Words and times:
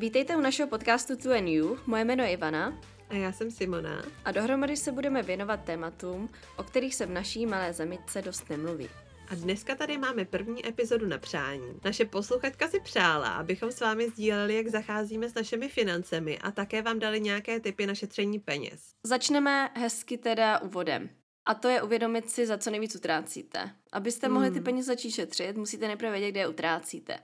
Vítejte 0.00 0.36
u 0.36 0.40
našeho 0.40 0.68
podcastu 0.68 1.16
Tu 1.16 1.32
and 1.32 1.48
You. 1.48 1.78
Moje 1.86 2.04
jméno 2.04 2.24
je 2.24 2.30
Ivana. 2.30 2.80
A 3.08 3.14
já 3.14 3.32
jsem 3.32 3.50
Simona. 3.50 4.02
A 4.24 4.32
dohromady 4.32 4.76
se 4.76 4.92
budeme 4.92 5.22
věnovat 5.22 5.64
tématům, 5.64 6.28
o 6.56 6.62
kterých 6.62 6.94
se 6.94 7.06
v 7.06 7.10
naší 7.10 7.46
malé 7.46 7.72
zemice 7.72 8.22
dost 8.22 8.50
nemluví. 8.50 8.88
A 9.28 9.34
dneska 9.34 9.74
tady 9.74 9.98
máme 9.98 10.24
první 10.24 10.68
epizodu 10.68 11.06
na 11.06 11.18
přání. 11.18 11.80
Naše 11.84 12.04
posluchačka 12.04 12.68
si 12.68 12.80
přála, 12.80 13.28
abychom 13.28 13.72
s 13.72 13.80
vámi 13.80 14.08
sdíleli, 14.10 14.54
jak 14.54 14.68
zacházíme 14.68 15.28
s 15.28 15.34
našimi 15.34 15.68
financemi 15.68 16.38
a 16.38 16.50
také 16.50 16.82
vám 16.82 16.98
dali 16.98 17.20
nějaké 17.20 17.60
typy 17.60 17.86
na 17.86 17.94
šetření 17.94 18.38
peněz. 18.38 18.80
Začneme 19.04 19.70
hezky 19.74 20.18
teda 20.18 20.58
úvodem. 20.58 21.10
A 21.46 21.54
to 21.54 21.68
je 21.68 21.82
uvědomit 21.82 22.30
si, 22.30 22.46
za 22.46 22.58
co 22.58 22.70
nejvíc 22.70 22.94
utrácíte. 22.94 23.70
Abyste 23.92 24.28
mohli 24.28 24.50
ty 24.50 24.54
Hmm. 24.56 24.64
peníze 24.64 24.86
začít 24.86 25.10
šetřit, 25.10 25.56
musíte 25.56 25.86
nejprve 25.86 26.12
vědět, 26.12 26.30
kde 26.30 26.40
je 26.40 26.48
utrácíte. 26.48 27.18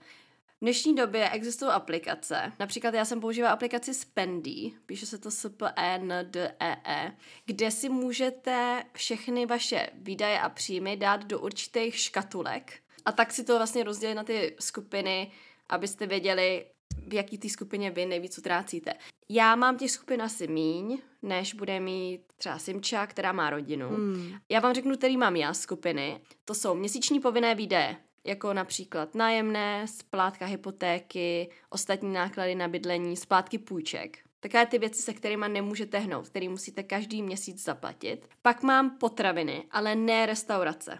V 0.57 0.59
dnešní 0.61 0.95
době 0.95 1.29
existují 1.29 1.71
aplikace. 1.71 2.51
Například 2.59 2.93
já 2.93 3.05
jsem 3.05 3.21
používala 3.21 3.53
aplikaci 3.53 3.93
Spendy, 3.93 4.71
píše 4.85 5.05
se 5.05 5.17
to 5.17 5.31
s 5.31 5.49
p 5.49 5.73
e 5.75 5.95
n 5.95 6.13
d 6.23 6.55
e 6.59 6.77
e 6.85 7.17
kde 7.45 7.71
si 7.71 7.89
můžete 7.89 8.83
všechny 8.93 9.45
vaše 9.45 9.89
výdaje 9.93 10.39
a 10.39 10.49
příjmy 10.49 10.97
dát 10.97 11.25
do 11.25 11.39
určitých 11.39 11.99
škatulek 11.99 12.73
a 13.05 13.11
tak 13.11 13.33
si 13.33 13.43
to 13.43 13.57
vlastně 13.57 13.83
rozdělit 13.83 14.15
na 14.15 14.23
ty 14.23 14.55
skupiny, 14.59 15.31
abyste 15.69 16.07
věděli, 16.07 16.65
v 17.07 17.13
jaký 17.13 17.37
té 17.37 17.49
skupině 17.49 17.91
vy 17.91 18.05
nejvíc 18.05 18.37
utrácíte. 18.37 18.93
Já 19.29 19.55
mám 19.55 19.77
těch 19.77 19.91
skupin 19.91 20.21
asi 20.21 20.47
míň, 20.47 20.97
než 21.21 21.53
bude 21.53 21.79
mít 21.79 22.21
třeba 22.37 22.59
Simča, 22.59 23.07
která 23.07 23.31
má 23.31 23.49
rodinu. 23.49 23.89
Hmm. 23.89 24.33
Já 24.49 24.59
vám 24.59 24.73
řeknu, 24.73 24.97
který 24.97 25.17
mám 25.17 25.35
já 25.35 25.53
skupiny. 25.53 26.21
To 26.45 26.53
jsou 26.53 26.75
měsíční 26.75 27.19
povinné 27.19 27.55
výdaje, 27.55 27.97
jako 28.23 28.53
například 28.53 29.15
nájemné, 29.15 29.87
splátka 29.87 30.45
hypotéky, 30.45 31.49
ostatní 31.69 32.13
náklady 32.13 32.55
na 32.55 32.67
bydlení, 32.67 33.17
splátky 33.17 33.57
půjček. 33.57 34.19
Takové 34.39 34.65
ty 34.65 34.77
věci, 34.79 35.01
se 35.01 35.13
kterými 35.13 35.45
nemůžete 35.49 35.99
hnout, 35.99 36.29
které 36.29 36.49
musíte 36.49 36.83
každý 36.83 37.21
měsíc 37.21 37.63
zaplatit. 37.63 38.29
Pak 38.41 38.63
mám 38.63 38.97
potraviny, 38.97 39.63
ale 39.71 39.95
ne 39.95 40.25
restaurace. 40.25 40.99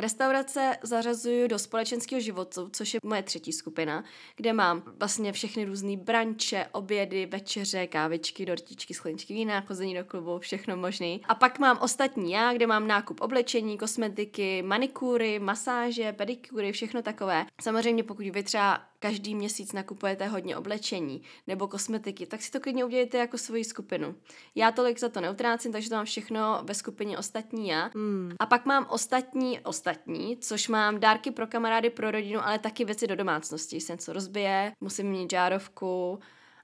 Restaurace 0.00 0.76
zařazuju 0.82 1.48
do 1.48 1.58
společenského 1.58 2.20
života, 2.20 2.62
což 2.72 2.94
je 2.94 3.00
moje 3.04 3.22
třetí 3.22 3.52
skupina, 3.52 4.04
kde 4.36 4.52
mám 4.52 4.82
vlastně 4.98 5.32
všechny 5.32 5.64
různé 5.64 5.96
branče, 5.96 6.66
obědy, 6.72 7.26
večeře, 7.26 7.86
kávičky, 7.86 8.46
dortičky, 8.46 8.94
skleničky 8.94 9.34
vína, 9.34 9.60
chození 9.60 9.94
do 9.94 10.04
klubu, 10.04 10.38
všechno 10.38 10.76
možný. 10.76 11.20
A 11.28 11.34
pak 11.34 11.58
mám 11.58 11.78
ostatní 11.82 12.32
já, 12.32 12.52
kde 12.52 12.66
mám 12.66 12.86
nákup 12.86 13.20
oblečení, 13.20 13.78
kosmetiky, 13.78 14.62
manikúry, 14.62 15.38
masáže, 15.38 16.12
pedikúry, 16.12 16.72
všechno 16.72 17.02
takové. 17.02 17.46
Samozřejmě 17.62 18.02
pokud 18.04 18.26
vy 18.26 18.42
třeba 18.42 18.89
každý 19.00 19.34
měsíc 19.34 19.72
nakupujete 19.72 20.26
hodně 20.26 20.56
oblečení 20.56 21.22
nebo 21.46 21.68
kosmetiky, 21.68 22.26
tak 22.26 22.42
si 22.42 22.50
to 22.50 22.60
klidně 22.60 22.84
udělejte 22.84 23.18
jako 23.18 23.38
svoji 23.38 23.64
skupinu. 23.64 24.14
Já 24.54 24.72
tolik 24.72 25.00
za 25.00 25.08
to 25.08 25.20
neutrácím, 25.20 25.72
takže 25.72 25.88
to 25.88 25.94
mám 25.94 26.04
všechno 26.04 26.60
ve 26.64 26.74
skupině 26.74 27.18
ostatní 27.18 27.68
já. 27.68 27.90
Hmm. 27.94 28.32
A 28.40 28.46
pak 28.46 28.66
mám 28.66 28.86
ostatní 28.90 29.60
ostatní, 29.60 30.36
což 30.36 30.68
mám 30.68 31.00
dárky 31.00 31.30
pro 31.30 31.46
kamarády, 31.46 31.90
pro 31.90 32.10
rodinu, 32.10 32.46
ale 32.46 32.58
taky 32.58 32.84
věci 32.84 33.06
do 33.06 33.16
domácnosti. 33.16 33.80
Se 33.80 33.92
něco 33.92 34.12
rozbije, 34.12 34.72
musím 34.80 35.06
mít 35.06 35.30
žárovku 35.30 36.18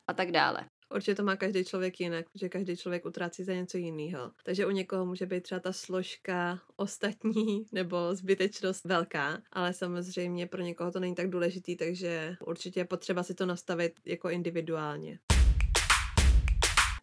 a 0.09 0.12
tak 0.12 0.33
dále. 0.33 0.64
Určitě 0.95 1.15
to 1.15 1.23
má 1.25 1.37
každý 1.37 1.65
člověk 1.65 2.01
jinak, 2.01 2.27
protože 2.33 2.48
každý 2.48 2.77
člověk 2.77 3.06
utrácí 3.06 3.45
za 3.45 3.55
něco 3.55 3.79
jiného. 3.79 4.31
Takže 4.45 4.67
u 4.67 4.70
někoho 4.70 5.06
může 5.06 5.27
být 5.27 5.42
třeba 5.42 5.61
ta 5.61 5.73
složka 5.73 6.61
ostatní 6.77 7.67
nebo 7.73 8.15
zbytečnost 8.15 8.84
velká, 8.84 9.42
ale 9.53 9.73
samozřejmě 9.73 10.47
pro 10.47 10.62
někoho 10.62 10.92
to 10.92 11.01
není 11.01 11.14
tak 11.14 11.31
důležitý, 11.31 11.77
takže 11.77 12.37
určitě 12.47 12.81
je 12.81 12.84
potřeba 12.84 13.23
si 13.23 13.34
to 13.34 13.47
nastavit 13.47 13.92
jako 14.05 14.31
individuálně. 14.31 15.19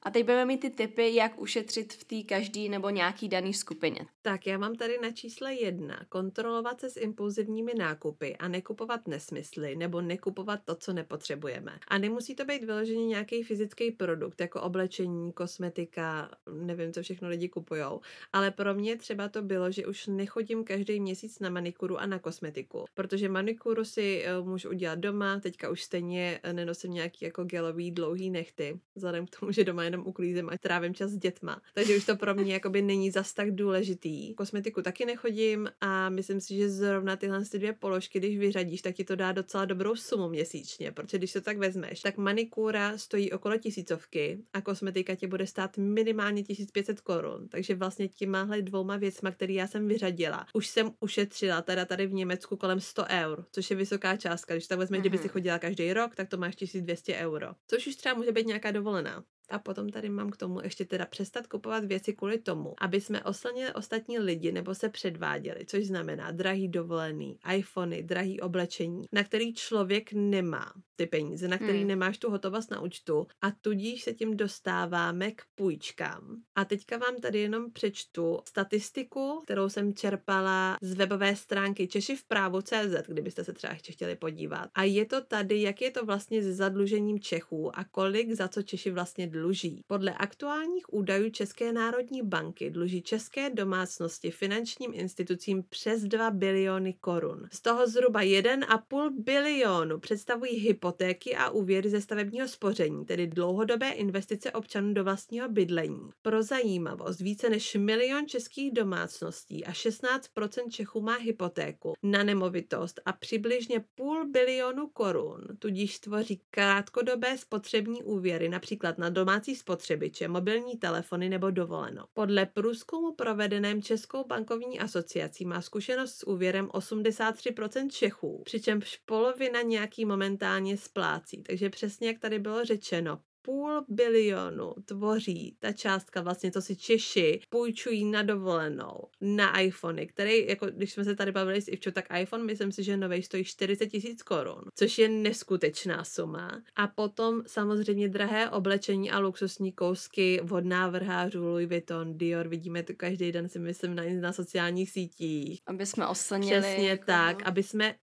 A 0.05 0.11
teď 0.11 0.23
budeme 0.23 0.45
mít 0.45 0.57
ty 0.57 0.69
tipy, 0.69 1.15
jak 1.15 1.39
ušetřit 1.41 1.93
v 1.93 2.03
té 2.03 2.35
každý 2.35 2.69
nebo 2.69 2.89
nějaký 2.89 3.29
daný 3.29 3.53
skupině. 3.53 4.05
Tak 4.21 4.47
já 4.47 4.57
mám 4.57 4.75
tady 4.75 4.99
na 5.01 5.11
čísle 5.11 5.53
jedna. 5.53 6.05
Kontrolovat 6.09 6.79
se 6.79 6.89
s 6.89 6.97
impulzivními 6.97 7.71
nákupy 7.77 8.35
a 8.37 8.47
nekupovat 8.47 9.07
nesmysly 9.07 9.75
nebo 9.75 10.01
nekupovat 10.01 10.59
to, 10.65 10.75
co 10.75 10.93
nepotřebujeme. 10.93 11.79
A 11.87 11.97
nemusí 11.97 12.35
to 12.35 12.45
být 12.45 12.63
vyloženě 12.63 13.05
nějaký 13.05 13.43
fyzický 13.43 13.91
produkt, 13.91 14.41
jako 14.41 14.61
oblečení, 14.61 15.33
kosmetika, 15.33 16.31
nevím, 16.53 16.93
co 16.93 17.01
všechno 17.01 17.29
lidi 17.29 17.49
kupujou. 17.49 18.01
Ale 18.33 18.51
pro 18.51 18.73
mě 18.73 18.95
třeba 18.97 19.29
to 19.29 19.41
bylo, 19.41 19.71
že 19.71 19.85
už 19.85 20.07
nechodím 20.07 20.63
každý 20.63 20.99
měsíc 20.99 21.39
na 21.39 21.49
manikuru 21.49 21.97
a 21.97 22.05
na 22.05 22.19
kosmetiku, 22.19 22.85
protože 22.93 23.29
manikuru 23.29 23.85
si 23.85 24.25
uh, 24.39 24.47
můžu 24.47 24.69
udělat 24.69 24.99
doma, 24.99 25.39
teďka 25.39 25.69
už 25.69 25.83
stejně 25.83 26.39
eh, 26.43 26.53
nenosím 26.53 26.91
nějaký 26.91 27.25
jako 27.25 27.43
gelový 27.43 27.91
dlouhý 27.91 28.29
nechty, 28.29 28.79
vzhledem 28.95 29.25
k 29.25 29.39
tomu, 29.39 29.51
že 29.51 29.63
doma 29.63 29.92
jenom 29.93 30.07
uklízím 30.07 30.49
a 30.49 30.57
trávím 30.57 30.93
čas 30.93 31.11
s 31.11 31.17
dětma. 31.17 31.61
Takže 31.73 31.97
už 31.97 32.05
to 32.05 32.15
pro 32.15 32.35
mě 32.35 32.53
jakoby 32.53 32.81
není 32.81 33.11
zas 33.11 33.33
tak 33.33 33.51
důležitý. 33.55 34.33
Kosmetiku 34.33 34.81
taky 34.81 35.05
nechodím 35.05 35.69
a 35.81 36.09
myslím 36.09 36.41
si, 36.41 36.55
že 36.55 36.69
zrovna 36.69 37.15
tyhle 37.15 37.45
ty 37.45 37.57
dvě 37.59 37.73
položky, 37.73 38.19
když 38.19 38.37
vyřadíš, 38.37 38.81
tak 38.81 38.95
ti 38.95 39.03
to 39.03 39.15
dá 39.15 39.31
docela 39.31 39.65
dobrou 39.65 39.95
sumu 39.95 40.29
měsíčně, 40.29 40.91
protože 40.91 41.17
když 41.17 41.33
to 41.33 41.41
tak 41.41 41.57
vezmeš, 41.57 42.01
tak 42.01 42.17
manikúra 42.17 42.97
stojí 42.97 43.31
okolo 43.31 43.57
tisícovky 43.57 44.39
a 44.53 44.61
kosmetika 44.61 45.15
ti 45.15 45.27
bude 45.27 45.47
stát 45.47 45.77
minimálně 45.77 46.43
1500 46.43 47.01
korun. 47.01 47.47
Takže 47.49 47.75
vlastně 47.75 48.07
těmahle 48.07 48.61
dvouma 48.61 48.97
věcma, 48.97 49.31
které 49.31 49.53
já 49.53 49.67
jsem 49.67 49.87
vyřadila, 49.87 50.45
už 50.53 50.67
jsem 50.67 50.91
ušetřila 50.99 51.61
teda 51.61 51.85
tady 51.85 52.07
v 52.07 52.13
Německu 52.13 52.55
kolem 52.57 52.79
100 52.79 53.03
eur, 53.09 53.45
což 53.51 53.69
je 53.69 53.75
vysoká 53.75 54.17
částka. 54.17 54.53
Když 54.53 54.67
to 54.67 54.77
vezmeš, 54.77 54.99
kdyby 55.01 55.17
si 55.17 55.23
Mhm. 55.23 55.29
chodila 55.31 55.59
každý 55.59 55.93
rok, 55.93 56.15
tak 56.15 56.29
to 56.29 56.37
máš 56.37 56.55
1200 56.55 57.15
euro. 57.15 57.47
Což 57.67 57.87
už 57.87 57.95
třeba 57.95 58.15
může 58.15 58.31
být 58.31 58.47
nějaká 58.47 58.71
dovolená. 58.71 59.23
A 59.49 59.59
potom 59.59 59.89
tady 59.89 60.09
mám 60.09 60.29
k 60.29 60.37
tomu 60.37 60.61
ještě 60.63 60.85
teda 60.85 61.05
přestat 61.05 61.47
kupovat 61.47 61.85
věci 61.85 62.13
kvůli 62.13 62.37
tomu, 62.37 62.73
aby 62.81 63.01
jsme 63.01 63.23
oslnili 63.23 63.73
ostatní 63.73 64.19
lidi 64.19 64.51
nebo 64.51 64.75
se 64.75 64.89
předváděli, 64.89 65.65
což 65.65 65.85
znamená 65.85 66.31
drahý 66.31 66.67
dovolený, 66.67 67.39
iPhony, 67.55 68.03
drahý 68.03 68.41
oblečení, 68.41 69.05
na 69.11 69.23
který 69.23 69.53
člověk 69.53 70.13
nemá 70.13 70.73
ty 70.95 71.05
peníze, 71.05 71.47
na 71.47 71.57
který 71.57 71.79
Hmm. 71.79 71.87
nemáš 71.87 72.17
tu 72.17 72.29
hotovost 72.29 72.71
na 72.71 72.81
účtu 72.81 73.27
a 73.41 73.51
tudíž 73.51 74.03
se 74.03 74.13
tím 74.13 74.37
dostáváme 74.37 75.31
k 75.31 75.41
půjčkám. 75.55 76.35
A 76.55 76.65
teďka 76.65 76.97
vám 76.97 77.15
tady 77.15 77.39
jenom 77.39 77.71
přečtu 77.71 78.39
statistiku, 78.47 79.41
kterou 79.43 79.69
jsem 79.69 79.93
čerpala 79.93 80.77
z 80.81 80.93
webové 80.93 81.35
stránky 81.35 81.87
Češi 81.87 82.15
v 82.15 82.27
právu 82.27 82.61
CZ, 82.61 83.07
kdybyste 83.07 83.43
se 83.43 83.53
třeba 83.53 83.73
ještě 83.73 83.91
chtěli 83.91 84.15
podívat. 84.15 84.69
A 84.75 84.83
je 84.83 85.05
to 85.05 85.21
tady, 85.21 85.61
jak 85.61 85.81
je 85.81 85.91
to 85.91 86.05
vlastně 86.05 86.43
s 86.43 86.55
zadlužením 86.57 87.19
Čechů 87.19 87.79
a 87.79 87.83
kolik 87.83 88.31
za 88.31 88.47
co 88.47 88.61
Češi 88.61 88.91
vlastně 88.91 89.27
dluží. 89.33 89.81
Podle 89.87 90.13
aktuálních 90.13 90.93
údajů 90.93 91.29
České 91.29 91.73
národní 91.73 92.21
banky 92.21 92.69
dluží 92.69 93.01
české 93.01 93.49
domácnosti 93.49 94.31
finančním 94.31 94.91
institucím 94.93 95.63
přes 95.69 96.01
2 96.01 96.31
biliony 96.31 96.93
korun. 96.93 97.47
Z 97.51 97.61
toho 97.61 97.87
zhruba 97.87 98.21
1,5 98.21 99.09
bilionu 99.23 99.99
představují 99.99 100.59
hypotéky 100.59 101.35
a 101.35 101.49
úvěry 101.49 101.89
ze 101.89 102.01
stavebního 102.01 102.47
spoření, 102.47 103.05
tedy 103.05 103.27
dlouhodobé 103.27 103.91
investice 103.91 104.51
občanů 104.51 104.93
do 104.93 105.03
vlastního 105.03 105.49
bydlení. 105.49 106.09
Pro 106.21 106.43
zajímavost, 106.43 107.19
více 107.19 107.49
než 107.49 107.75
milion 107.75 108.27
českých 108.27 108.73
domácností 108.73 109.65
a 109.65 109.71
16% 109.71 110.69
Čechů 110.69 111.01
má 111.01 111.15
hypotéku 111.15 111.93
na 112.03 112.23
nemovitost 112.23 113.01
a 113.05 113.13
přibližně 113.13 113.85
půl 113.95 114.29
bilionu 114.29 114.87
korun, 114.87 115.41
tudíž 115.59 115.99
tvoří 115.99 116.41
krátkodobé 116.51 117.37
spotřební 117.37 118.03
úvěry, 118.03 118.49
například 118.49 118.97
na 118.97 119.09
domácí 119.25 119.55
spotřebiče, 119.55 120.27
mobilní 120.27 120.77
telefony 120.77 121.29
nebo 121.29 121.51
dovoleno. 121.51 122.05
Podle 122.13 122.45
průzkumu 122.45 123.13
provedeném 123.13 123.81
Českou 123.81 124.23
bankovní 124.27 124.79
asociací 124.79 125.45
má 125.45 125.61
zkušenost 125.61 126.15
s 126.15 126.27
úvěrem 126.27 126.67
83% 126.67 127.89
Čechů, 127.89 128.41
přičemž 128.45 128.97
polovina 129.05 129.61
nějaký 129.61 130.05
momentálně 130.05 130.77
splácí. 130.77 131.43
Takže 131.43 131.69
přesně 131.69 132.07
jak 132.07 132.19
tady 132.19 132.39
bylo 132.39 132.65
řečeno, 132.65 133.19
půl 133.45 133.85
bilionu 133.89 134.73
tvoří 134.85 135.55
ta 135.59 135.71
částka 135.71 136.21
vlastně, 136.21 136.51
co 136.51 136.61
si 136.61 136.75
Češi 136.75 137.39
půjčují 137.49 138.05
na 138.05 138.23
dovolenou, 138.23 139.03
na 139.21 139.59
iPhony, 139.59 140.07
který, 140.07 140.47
jako 140.47 140.65
když 140.65 140.93
jsme 140.93 141.03
se 141.03 141.15
tady 141.15 141.31
bavili 141.31 141.61
s 141.61 141.67
Ivčou, 141.67 141.91
tak 141.91 142.05
iPhone, 142.19 142.43
myslím 142.43 142.71
si, 142.71 142.83
že 142.83 142.97
nový 142.97 143.23
stojí 143.23 143.43
40 143.43 143.87
tisíc 143.87 144.23
korun, 144.23 144.61
což 144.75 144.97
je 144.97 145.09
neskutečná 145.09 146.03
suma. 146.03 146.61
A 146.75 146.87
potom 146.87 147.43
samozřejmě 147.47 148.09
drahé 148.09 148.49
oblečení 148.49 149.11
a 149.11 149.19
luxusní 149.19 149.71
kousky 149.71 150.41
od 150.51 150.65
návrhářů 150.65 151.43
Louis 151.43 151.69
Vuitton, 151.69 152.17
Dior, 152.17 152.47
vidíme 152.47 152.83
to 152.83 152.93
každý 152.97 153.31
den, 153.31 153.49
si 153.49 153.59
myslím, 153.59 153.95
na, 153.95 154.03
na 154.21 154.33
sociálních 154.33 154.89
sítích. 154.89 155.61
Aby 155.67 155.85
jsme 155.85 156.07
oslnili. 156.07 156.61
Přesně 156.61 156.89
jako, 156.89 157.05
tak, 157.05 157.43
aby 157.43 157.63
jsme, 157.63 157.95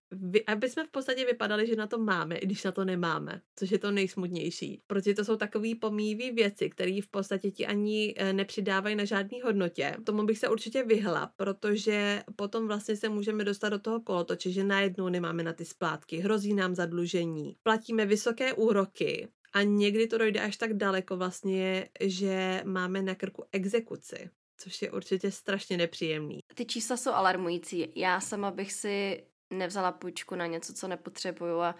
aby 0.47 0.69
jsme 0.69 0.85
v 0.85 0.91
podstatě 0.91 1.25
vypadali, 1.25 1.67
že 1.67 1.75
na 1.75 1.87
to 1.87 1.97
máme, 1.97 2.35
i 2.35 2.45
když 2.45 2.63
na 2.63 2.71
to 2.71 2.85
nemáme, 2.85 3.41
což 3.55 3.71
je 3.71 3.79
to 3.79 3.91
nejsmutnější. 3.91 4.81
Protože 4.87 5.13
to 5.13 5.25
jsou 5.25 5.35
takový 5.35 5.75
pomíjivý 5.75 6.31
věci, 6.31 6.69
které 6.69 6.99
v 7.03 7.07
podstatě 7.07 7.51
ti 7.51 7.65
ani 7.67 8.13
eh, 8.17 8.33
nepřidávají 8.33 8.95
na 8.95 9.05
žádný 9.05 9.41
hodnotě. 9.41 9.95
Tomu 10.03 10.23
bych 10.23 10.37
se 10.37 10.49
určitě 10.49 10.83
vyhla, 10.83 11.33
protože 11.35 12.23
potom 12.35 12.67
vlastně 12.67 12.95
se 12.95 13.09
můžeme 13.09 13.43
dostat 13.43 13.69
do 13.69 13.79
toho 13.79 14.01
kolotoče, 14.01 14.51
že 14.51 14.63
najednou 14.63 15.09
nemáme 15.09 15.43
na 15.43 15.53
ty 15.53 15.65
splátky, 15.65 16.17
hrozí 16.17 16.53
nám 16.53 16.75
zadlužení, 16.75 17.55
platíme 17.63 18.05
vysoké 18.05 18.53
úroky 18.53 19.27
A 19.53 19.63
někdy 19.63 20.07
to 20.07 20.17
dojde 20.17 20.39
až 20.39 20.57
tak 20.57 20.73
daleko 20.73 21.17
vlastně, 21.17 21.89
že 22.01 22.61
máme 22.65 23.01
na 23.01 23.15
krku 23.15 23.43
exekuci 23.51 24.29
což 24.61 24.81
je 24.81 24.91
určitě 24.91 25.31
strašně 25.31 25.77
nepříjemný. 25.77 26.39
Ty 26.55 26.65
čísla 26.65 26.97
jsou 26.97 27.11
alarmující. 27.11 27.91
Já 27.95 28.19
sama 28.19 28.51
bych 28.51 28.73
si 28.73 29.23
nevzala 29.51 29.91
půjčku 29.91 30.35
na 30.35 30.45
něco, 30.45 30.73
co 30.73 30.87
nepotřebuju 30.87 31.59
a 31.59 31.75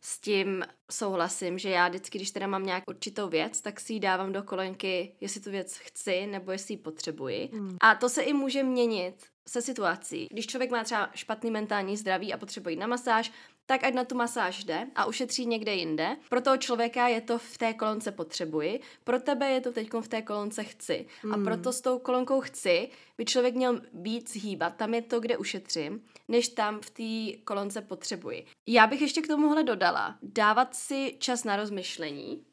s 0.00 0.18
tím 0.20 0.64
souhlasím, 0.90 1.58
že 1.58 1.70
já 1.70 1.88
vždycky, 1.88 2.18
když 2.18 2.30
teda 2.30 2.46
mám 2.46 2.66
nějak 2.66 2.84
určitou 2.88 3.28
věc, 3.28 3.60
tak 3.60 3.80
si 3.80 3.92
ji 3.92 4.00
dávám 4.00 4.32
do 4.32 4.42
kolenky, 4.42 5.14
jestli 5.20 5.40
tu 5.40 5.50
věc 5.50 5.76
chci 5.76 6.26
nebo 6.26 6.52
jestli 6.52 6.74
ji 6.74 6.78
potřebuji. 6.78 7.50
Hmm. 7.52 7.76
A 7.80 7.94
to 7.94 8.08
se 8.08 8.22
i 8.22 8.32
může 8.32 8.62
měnit 8.62 9.33
se 9.48 9.62
situací. 9.62 10.26
Když 10.30 10.46
člověk 10.46 10.70
má 10.70 10.84
třeba 10.84 11.10
špatný 11.14 11.50
mentální 11.50 11.96
zdraví 11.96 12.32
a 12.32 12.38
potřebuje 12.38 12.72
jít 12.72 12.78
na 12.78 12.86
masáž, 12.86 13.32
tak 13.66 13.84
ať 13.84 13.94
na 13.94 14.04
tu 14.04 14.14
masáž 14.14 14.64
jde 14.64 14.86
a 14.94 15.04
ušetří 15.04 15.46
někde 15.46 15.74
jinde. 15.74 16.16
Pro 16.28 16.40
toho 16.40 16.56
člověka 16.56 17.08
je 17.08 17.20
to 17.20 17.38
v 17.38 17.58
té 17.58 17.74
kolonce 17.74 18.12
potřebuji, 18.12 18.80
pro 19.04 19.20
tebe 19.20 19.50
je 19.50 19.60
to 19.60 19.72
teď 19.72 19.88
v 20.00 20.08
té 20.08 20.22
kolonce 20.22 20.64
chci. 20.64 21.06
Hmm. 21.22 21.34
A 21.34 21.38
proto 21.44 21.72
s 21.72 21.80
tou 21.80 21.98
kolonkou 21.98 22.40
chci 22.40 22.88
by 23.18 23.24
člověk 23.24 23.54
měl 23.54 23.80
víc 23.92 24.36
hýbat, 24.36 24.76
tam 24.76 24.94
je 24.94 25.02
to, 25.02 25.20
kde 25.20 25.36
ušetřím, 25.36 26.04
než 26.28 26.48
tam 26.48 26.80
v 26.80 26.90
té 26.90 27.38
kolonce 27.44 27.80
potřebuji. 27.80 28.46
Já 28.66 28.86
bych 28.86 29.00
ještě 29.00 29.22
k 29.22 29.26
tomuhle 29.26 29.62
dodala, 29.62 30.18
dávat 30.22 30.74
si 30.74 31.16
čas 31.18 31.44
na 31.44 31.56
rozmyšlení, 31.56 32.44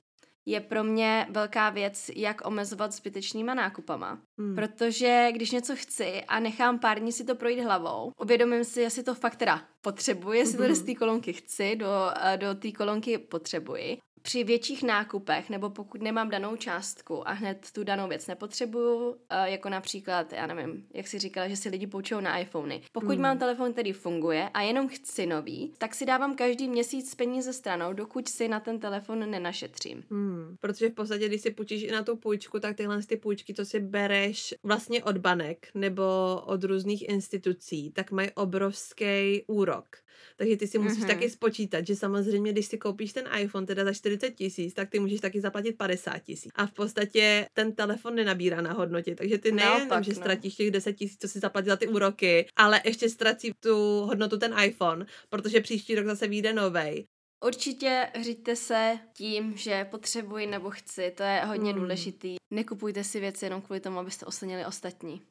je 0.46 0.60
pro 0.60 0.84
mě 0.84 1.28
velká 1.30 1.70
věc, 1.70 2.12
jak 2.16 2.48
omezovat 2.48 2.92
zbytečnýma 2.94 3.54
nákupama. 3.54 4.22
Hmm. 4.40 4.56
Protože 4.56 5.30
když 5.32 5.52
něco 5.52 5.76
chci 5.76 6.24
a 6.28 6.40
nechám 6.40 6.80
pár 6.80 7.00
dní 7.00 7.12
si 7.12 7.24
to 7.24 7.36
projít 7.36 7.64
hlavou, 7.64 8.12
uvědomím 8.22 8.64
si, 8.64 8.82
jestli 8.82 9.04
to 9.04 9.16
fakt 9.16 9.36
teda 9.36 9.62
potřebuji, 9.82 10.32
jestli 10.32 10.68
to 10.68 10.76
z 10.76 10.78
hmm. 10.78 10.86
té 10.86 10.96
kolonky 10.96 11.34
chci, 11.34 11.76
do, 11.76 11.88
eh, 12.22 12.38
do 12.38 12.56
té 12.56 12.72
kolonky 12.72 13.18
potřebuji 13.18 13.98
při 14.22 14.44
větších 14.44 14.84
nákupech, 14.84 15.50
nebo 15.50 15.70
pokud 15.70 16.02
nemám 16.02 16.30
danou 16.30 16.56
částku 16.56 17.28
a 17.28 17.32
hned 17.32 17.68
tu 17.74 17.84
danou 17.84 18.08
věc 18.08 18.28
nepotřebuju, 18.28 19.16
eh, 19.30 19.50
jako 19.52 19.70
například, 19.70 20.34
já 20.34 20.48
nevím, 20.48 20.86
jak 20.94 21.08
si 21.08 21.20
říkala, 21.20 21.48
že 21.48 21.56
si 21.56 21.70
lidi 21.70 21.88
půjčují 21.88 22.24
na 22.24 22.38
iPhony. 22.38 22.82
Pokud 22.92 23.16
mm. 23.16 23.22
mám 23.22 23.40
telefon, 23.40 23.74
který 23.74 23.92
funguje 23.92 24.50
a 24.54 24.62
jenom 24.62 24.88
chci 24.88 25.26
nový, 25.26 25.74
tak 25.78 25.96
si 25.96 26.06
dávám 26.06 26.36
každý 26.36 26.70
měsíc 26.70 27.16
peníze 27.16 27.54
stranou, 27.54 27.94
dokud 27.94 28.28
si 28.28 28.48
na 28.48 28.60
ten 28.60 28.80
telefon 28.80 29.32
nenašetřím. 29.32 30.04
Mm. 30.10 30.56
Protože 30.60 30.90
v 30.90 30.94
podstatě, 30.94 31.28
když 31.28 31.42
si 31.42 31.52
půjčíš 31.52 31.84
i 31.84 31.92
na 31.92 32.04
tu 32.04 32.16
půjčku, 32.16 32.60
tak 32.60 32.78
tyhle 32.78 33.04
ty 33.04 33.18
půjčky, 33.18 33.54
co 33.54 33.66
si 33.66 33.80
bereš 33.80 34.54
vlastně 34.64 35.04
od 35.04 35.18
banek 35.18 35.68
nebo 35.74 36.04
od 36.46 36.64
různých 36.64 37.10
institucí, 37.10 37.92
tak 37.92 38.12
mají 38.12 38.32
obrovský 38.32 39.44
úrok. 39.48 39.98
Takže 40.36 40.58
ty 40.58 40.68
si 40.68 40.78
musíš 40.78 41.04
mm-hmm. 41.04 41.08
taky 41.08 41.30
spočítat, 41.30 41.88
že 41.88 41.96
samozřejmě, 41.96 42.52
když 42.52 42.66
si 42.66 42.78
koupíš 42.78 43.14
ten 43.14 43.30
iPhone 43.40 43.68
teda 43.68 43.86
za 43.86 43.94
40 43.94 44.32
tisíc, 44.32 44.74
tak 44.74 44.90
ty 44.90 45.00
můžeš 45.00 45.20
taky 45.20 45.42
zaplatit 45.42 45.78
50 45.78 46.20
tisíc. 46.20 46.52
A 46.56 46.66
v 46.66 46.72
podstatě 46.72 47.46
ten 47.54 47.76
telefon 47.76 48.16
nenabírá 48.16 48.62
na 48.62 48.74
hodnotě, 48.74 49.16
takže 49.16 49.38
ty 49.38 49.52
nejenom, 49.52 50.04
že 50.04 50.12
no. 50.12 50.16
ztratíš 50.16 50.56
těch 50.56 50.72
10 50.72 50.94
tisíc, 50.94 51.18
co 51.22 51.28
si 51.28 51.40
zaplatil 51.40 51.72
za 51.72 51.76
ty 51.76 51.88
úroky, 51.88 52.46
ale 52.56 52.82
ještě 52.86 53.10
ztratí 53.10 53.52
tu 53.60 53.76
hodnotu 54.02 54.38
ten 54.38 54.56
iPhone, 54.64 55.06
protože 55.30 55.62
příští 55.62 55.96
rok 55.96 56.06
zase 56.06 56.28
vyjde 56.28 56.54
novej. 56.54 57.06
Určitě 57.46 58.12
říďte 58.22 58.56
se 58.56 59.00
tím, 59.14 59.58
že 59.58 59.86
potřebuji 59.86 60.48
nebo 60.48 60.70
chci, 60.70 61.12
to 61.18 61.24
je 61.24 61.42
hodně 61.46 61.74
mm. 61.74 61.80
důležitý. 61.80 62.36
Nekupujte 62.54 63.04
si 63.04 63.20
věci 63.20 63.46
jenom 63.46 63.62
kvůli 63.62 63.80
tomu, 63.80 64.00
abyste 64.00 64.26
oslnili 64.26 64.66
ostatní. 64.66 65.22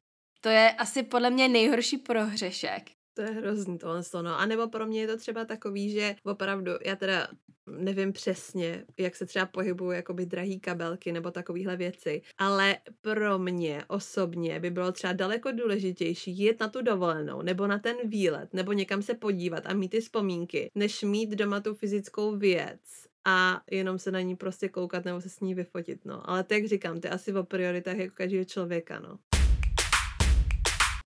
To 0.40 0.48
je 0.48 0.70
asi 0.70 1.02
podle 1.02 1.30
mě 1.30 1.48
nejhorší 1.48 1.98
prohřešek. 1.98 2.90
To 3.20 3.26
je 3.26 3.32
hrozný 3.32 3.78
tohle, 3.78 4.02
no. 4.22 4.38
A 4.38 4.46
nebo 4.46 4.68
pro 4.68 4.86
mě 4.86 5.00
je 5.00 5.06
to 5.06 5.16
třeba 5.16 5.44
takový, 5.44 5.90
že 5.90 6.16
opravdu, 6.24 6.72
já 6.84 6.96
teda 6.96 7.28
nevím 7.66 8.12
přesně, 8.12 8.84
jak 8.98 9.16
se 9.16 9.26
třeba 9.26 9.46
pohybují 9.46 9.96
jakoby 9.96 10.26
drahý 10.26 10.60
kabelky 10.60 11.12
nebo 11.12 11.30
takovéhle 11.30 11.76
věci, 11.76 12.22
ale 12.38 12.76
pro 13.00 13.38
mě 13.38 13.84
osobně 13.88 14.60
by 14.60 14.70
bylo 14.70 14.92
třeba 14.92 15.12
daleko 15.12 15.52
důležitější 15.52 16.38
jít 16.38 16.60
na 16.60 16.68
tu 16.68 16.82
dovolenou 16.82 17.42
nebo 17.42 17.66
na 17.66 17.78
ten 17.78 17.96
výlet 18.04 18.54
nebo 18.54 18.72
někam 18.72 19.02
se 19.02 19.14
podívat 19.14 19.66
a 19.66 19.74
mít 19.74 19.88
ty 19.88 20.00
vzpomínky, 20.00 20.70
než 20.74 21.02
mít 21.02 21.30
doma 21.30 21.60
tu 21.60 21.74
fyzickou 21.74 22.36
věc 22.36 22.80
a 23.24 23.60
jenom 23.70 23.98
se 23.98 24.10
na 24.10 24.20
ní 24.20 24.36
prostě 24.36 24.68
koukat 24.68 25.04
nebo 25.04 25.20
se 25.20 25.28
s 25.28 25.40
ní 25.40 25.54
vyfotit, 25.54 26.04
no. 26.04 26.30
Ale 26.30 26.44
tak 26.44 26.58
jak 26.58 26.66
říkám, 26.66 27.00
to 27.00 27.06
je 27.06 27.10
asi 27.10 27.32
o 27.32 27.44
prioritách 27.44 27.96
jako 27.96 28.14
každého 28.14 28.44
člověka, 28.44 29.00
no. 29.00 29.18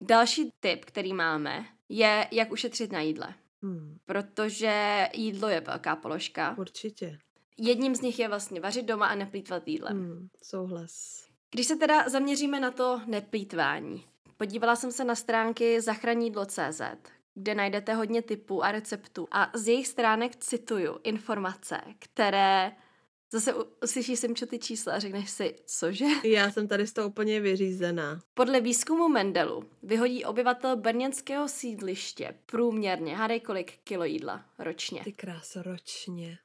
Další 0.06 0.50
tip, 0.61 0.84
který 0.84 1.12
máme, 1.12 1.64
je, 1.89 2.29
jak 2.31 2.53
ušetřit 2.53 2.93
na 2.93 3.01
jídle. 3.01 3.35
Hmm. 3.63 3.99
Protože 4.07 5.09
jídlo 5.15 5.49
je 5.49 5.61
velká 5.61 5.97
položka. 5.97 6.55
Určitě. 6.59 7.19
Jedním 7.59 7.95
z 7.95 8.01
nich 8.01 8.19
je 8.19 8.29
vlastně 8.29 8.61
vařit 8.61 8.87
doma 8.87 9.07
a 9.07 9.15
neplýtvat 9.15 9.69
jídlem. 9.69 9.99
Hmm, 9.99 10.29
souhlas. 10.43 11.25
Když 11.51 11.67
se 11.67 11.77
teda 11.77 12.09
zaměříme 12.09 12.61
na 12.61 12.71
to 12.71 13.01
neplýtvání, 13.07 14.05
podívala 14.37 14.77
jsem 14.77 14.93
se 14.93 15.05
na 15.05 15.15
stránky 15.15 15.81
zachranídlo.cz, 15.81 16.81
kde 17.35 17.55
najdete 17.55 17.95
hodně 17.95 18.23
typů 18.23 18.65
a 18.65 18.73
receptů 18.73 19.29
a 19.31 19.51
z 19.55 19.69
jejich 19.69 19.87
stránek 19.87 20.37
cituju 20.37 20.99
informace, 21.03 21.81
které 21.99 22.73
Zase 23.35 23.55
uslyšíš 23.85 24.25
ty 24.47 24.59
čísla 24.59 24.93
a 24.93 24.99
řekneš 24.99 25.31
si, 25.31 25.55
cože? 25.67 26.05
Já 26.25 26.51
jsem 26.51 26.69
tady 26.69 26.87
z 26.87 26.93
toho 26.93 27.09
úplně 27.09 27.41
vyřízená. 27.41 28.21
Podle 28.35 28.61
výzkumu 28.61 29.09
Mendelu 29.09 29.71
vyhodí 29.83 30.25
obyvatel 30.25 30.77
brněnského 30.77 31.49
sídliště 31.49 32.39
průměrně, 32.47 33.17
hádej 33.17 33.41
kolik 33.41 33.79
kilo 33.85 34.05
jídla 34.05 34.45
ročně. 34.59 35.01
Ty 35.05 35.13
kráso, 35.13 35.63
ročně. 35.63 36.39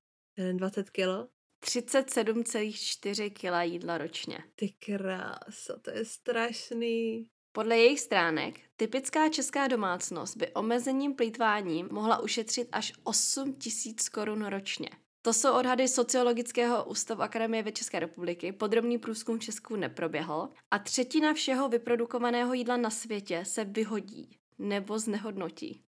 20 0.53 0.89
kilo? 0.89 1.27
37,4 1.65 3.33
kila 3.33 3.63
jídla 3.63 3.97
ročně. 3.97 4.43
Ty 4.55 4.69
kráso, 4.69 5.79
to 5.81 5.91
je 5.91 6.05
strašný. 6.05 7.27
Podle 7.51 7.77
jejich 7.77 7.99
stránek 7.99 8.59
typická 8.77 9.29
česká 9.29 9.67
domácnost 9.67 10.37
by 10.37 10.53
omezením 10.53 11.15
plýtváním 11.15 11.89
mohla 11.91 12.19
ušetřit 12.19 12.69
až 12.71 12.93
8 13.03 13.53
tisíc 13.53 14.09
korun 14.09 14.45
ročně. 14.45 14.89
To 15.21 15.33
jsou 15.33 15.53
odhady 15.53 15.87
Sociologického 15.87 16.85
ústavu 16.85 17.21
Akademie 17.21 17.63
věd 17.63 17.77
České 17.77 17.99
republiky. 17.99 18.51
Podrobný 18.51 18.97
průzkum 18.97 19.39
v 19.39 19.41
Česku 19.41 19.75
neproběhl. 19.75 20.49
A 20.71 20.79
třetina 20.79 21.33
všeho 21.33 21.69
vyprodukovaného 21.69 22.53
jídla 22.53 22.77
na 22.77 22.89
světě 22.89 23.45
se 23.45 23.65
vyhodí 23.65 24.37
nebo 24.59 24.99
znehodnotí. 24.99 25.83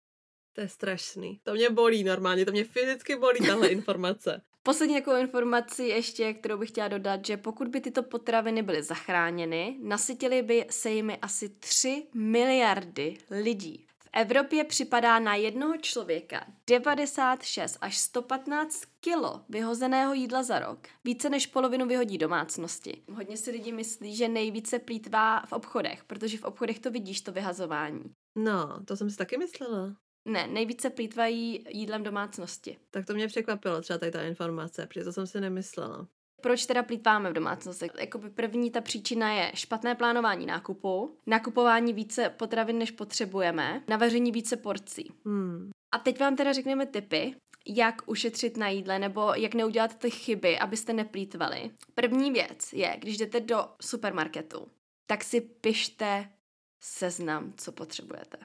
To 0.53 0.62
je 0.62 0.69
strašný. 0.69 1.39
To 1.44 1.53
mě 1.53 1.69
bolí 1.69 2.03
normálně, 2.03 2.45
to 2.45 2.51
mě 2.51 2.63
fyzicky 2.63 3.15
bolí 3.15 3.39
tahle 3.47 3.68
informace. 3.77 4.41
Poslední 4.63 4.95
jako 4.95 5.15
informaci 5.15 5.84
ještě, 5.84 6.34
kterou 6.34 6.57
bych 6.57 6.69
chtěla 6.69 6.88
dodat, 6.88 7.25
že 7.25 7.38
pokud 7.38 7.67
by 7.67 7.81
tyto 7.81 8.03
potraviny 8.03 8.63
byly 8.63 8.84
zachráněny, 8.84 9.77
nasytily 9.81 10.41
by 10.41 10.65
se 10.69 10.89
jimi 10.89 11.17
asi 11.17 11.50
3 11.50 12.07
miliardy 12.13 13.17
lidí. 13.31 13.87
Evropě 14.14 14.64
připadá 14.64 15.20
na 15.20 15.36
jednoho 15.36 15.78
člověka 15.78 16.46
96 16.68 17.78
až 17.82 17.98
115 17.98 18.84
kilo 19.00 19.42
vyhozeného 19.50 20.14
jídla 20.14 20.44
za 20.44 20.60
rok. 20.60 20.80
Více 21.04 21.30
než 21.30 21.48
polovinu 21.48 21.88
vyhodí 21.88 22.18
domácnosti. 22.18 23.04
Hodně 23.14 23.38
si 23.38 23.52
lidi 23.52 23.72
myslí, 23.72 24.16
že 24.16 24.28
nejvíce 24.28 24.80
plítvá 24.80 25.46
v 25.46 25.54
obchodech, 25.54 26.04
protože 26.04 26.38
v 26.38 26.44
obchodech 26.44 26.80
to 26.80 26.92
vidíš, 26.92 27.22
to 27.22 27.32
vyhazování. 27.32 28.04
No, 28.38 28.80
to 28.86 28.98
jsem 28.98 29.10
si 29.10 29.18
taky 29.18 29.38
myslela. 29.38 29.96
Ne, 30.26 30.48
nejvíce 30.48 30.90
plítvají 30.90 31.66
jídlem 31.70 32.04
domácnosti. 32.04 32.78
Tak 32.92 33.06
to 33.06 33.14
mě 33.14 33.28
překvapilo 33.28 33.82
třeba 33.82 34.00
tady 34.00 34.12
ta 34.12 34.24
informace, 34.24 34.88
protože 34.88 35.04
to 35.04 35.14
jsem 35.14 35.28
si 35.28 35.42
nemyslela. 35.42 36.08
Proč 36.41 36.65
teda 36.65 36.84
plítváme 36.84 37.29
v 37.29 37.34
domácnosti? 37.34 37.89
Jakoby 38.00 38.29
první 38.29 38.72
ta 38.72 38.82
příčina 38.82 39.34
je 39.34 39.51
špatné 39.56 39.96
plánování 39.96 40.46
nákupu, 40.46 41.17
nakupování 41.25 41.94
více 41.94 42.29
potravin, 42.29 42.77
než 42.77 42.91
potřebujeme, 42.91 43.84
navaření 43.88 44.32
více 44.32 44.58
porcí. 44.58 45.12
Hmm. 45.25 45.70
A 45.91 45.98
teď 46.00 46.20
vám 46.20 46.36
teda 46.36 46.53
řekneme 46.53 46.86
tipy, 46.86 47.36
jak 47.67 48.01
ušetřit 48.06 48.58
na 48.58 48.70
jídle 48.70 49.00
nebo 49.00 49.34
jak 49.34 49.53
neudělat 49.53 49.96
ty 49.96 50.12
chyby, 50.12 50.60
abyste 50.60 50.94
neplýtvali. 50.94 51.72
První 51.96 52.32
věc 52.32 52.74
je, 52.74 52.98
když 53.00 53.17
jdete 53.17 53.39
do 53.39 53.70
supermarketu, 53.82 54.67
tak 55.06 55.24
si 55.24 55.41
pište 55.41 56.29
seznam, 56.84 57.53
co 57.58 57.72
potřebujete. 57.72 58.38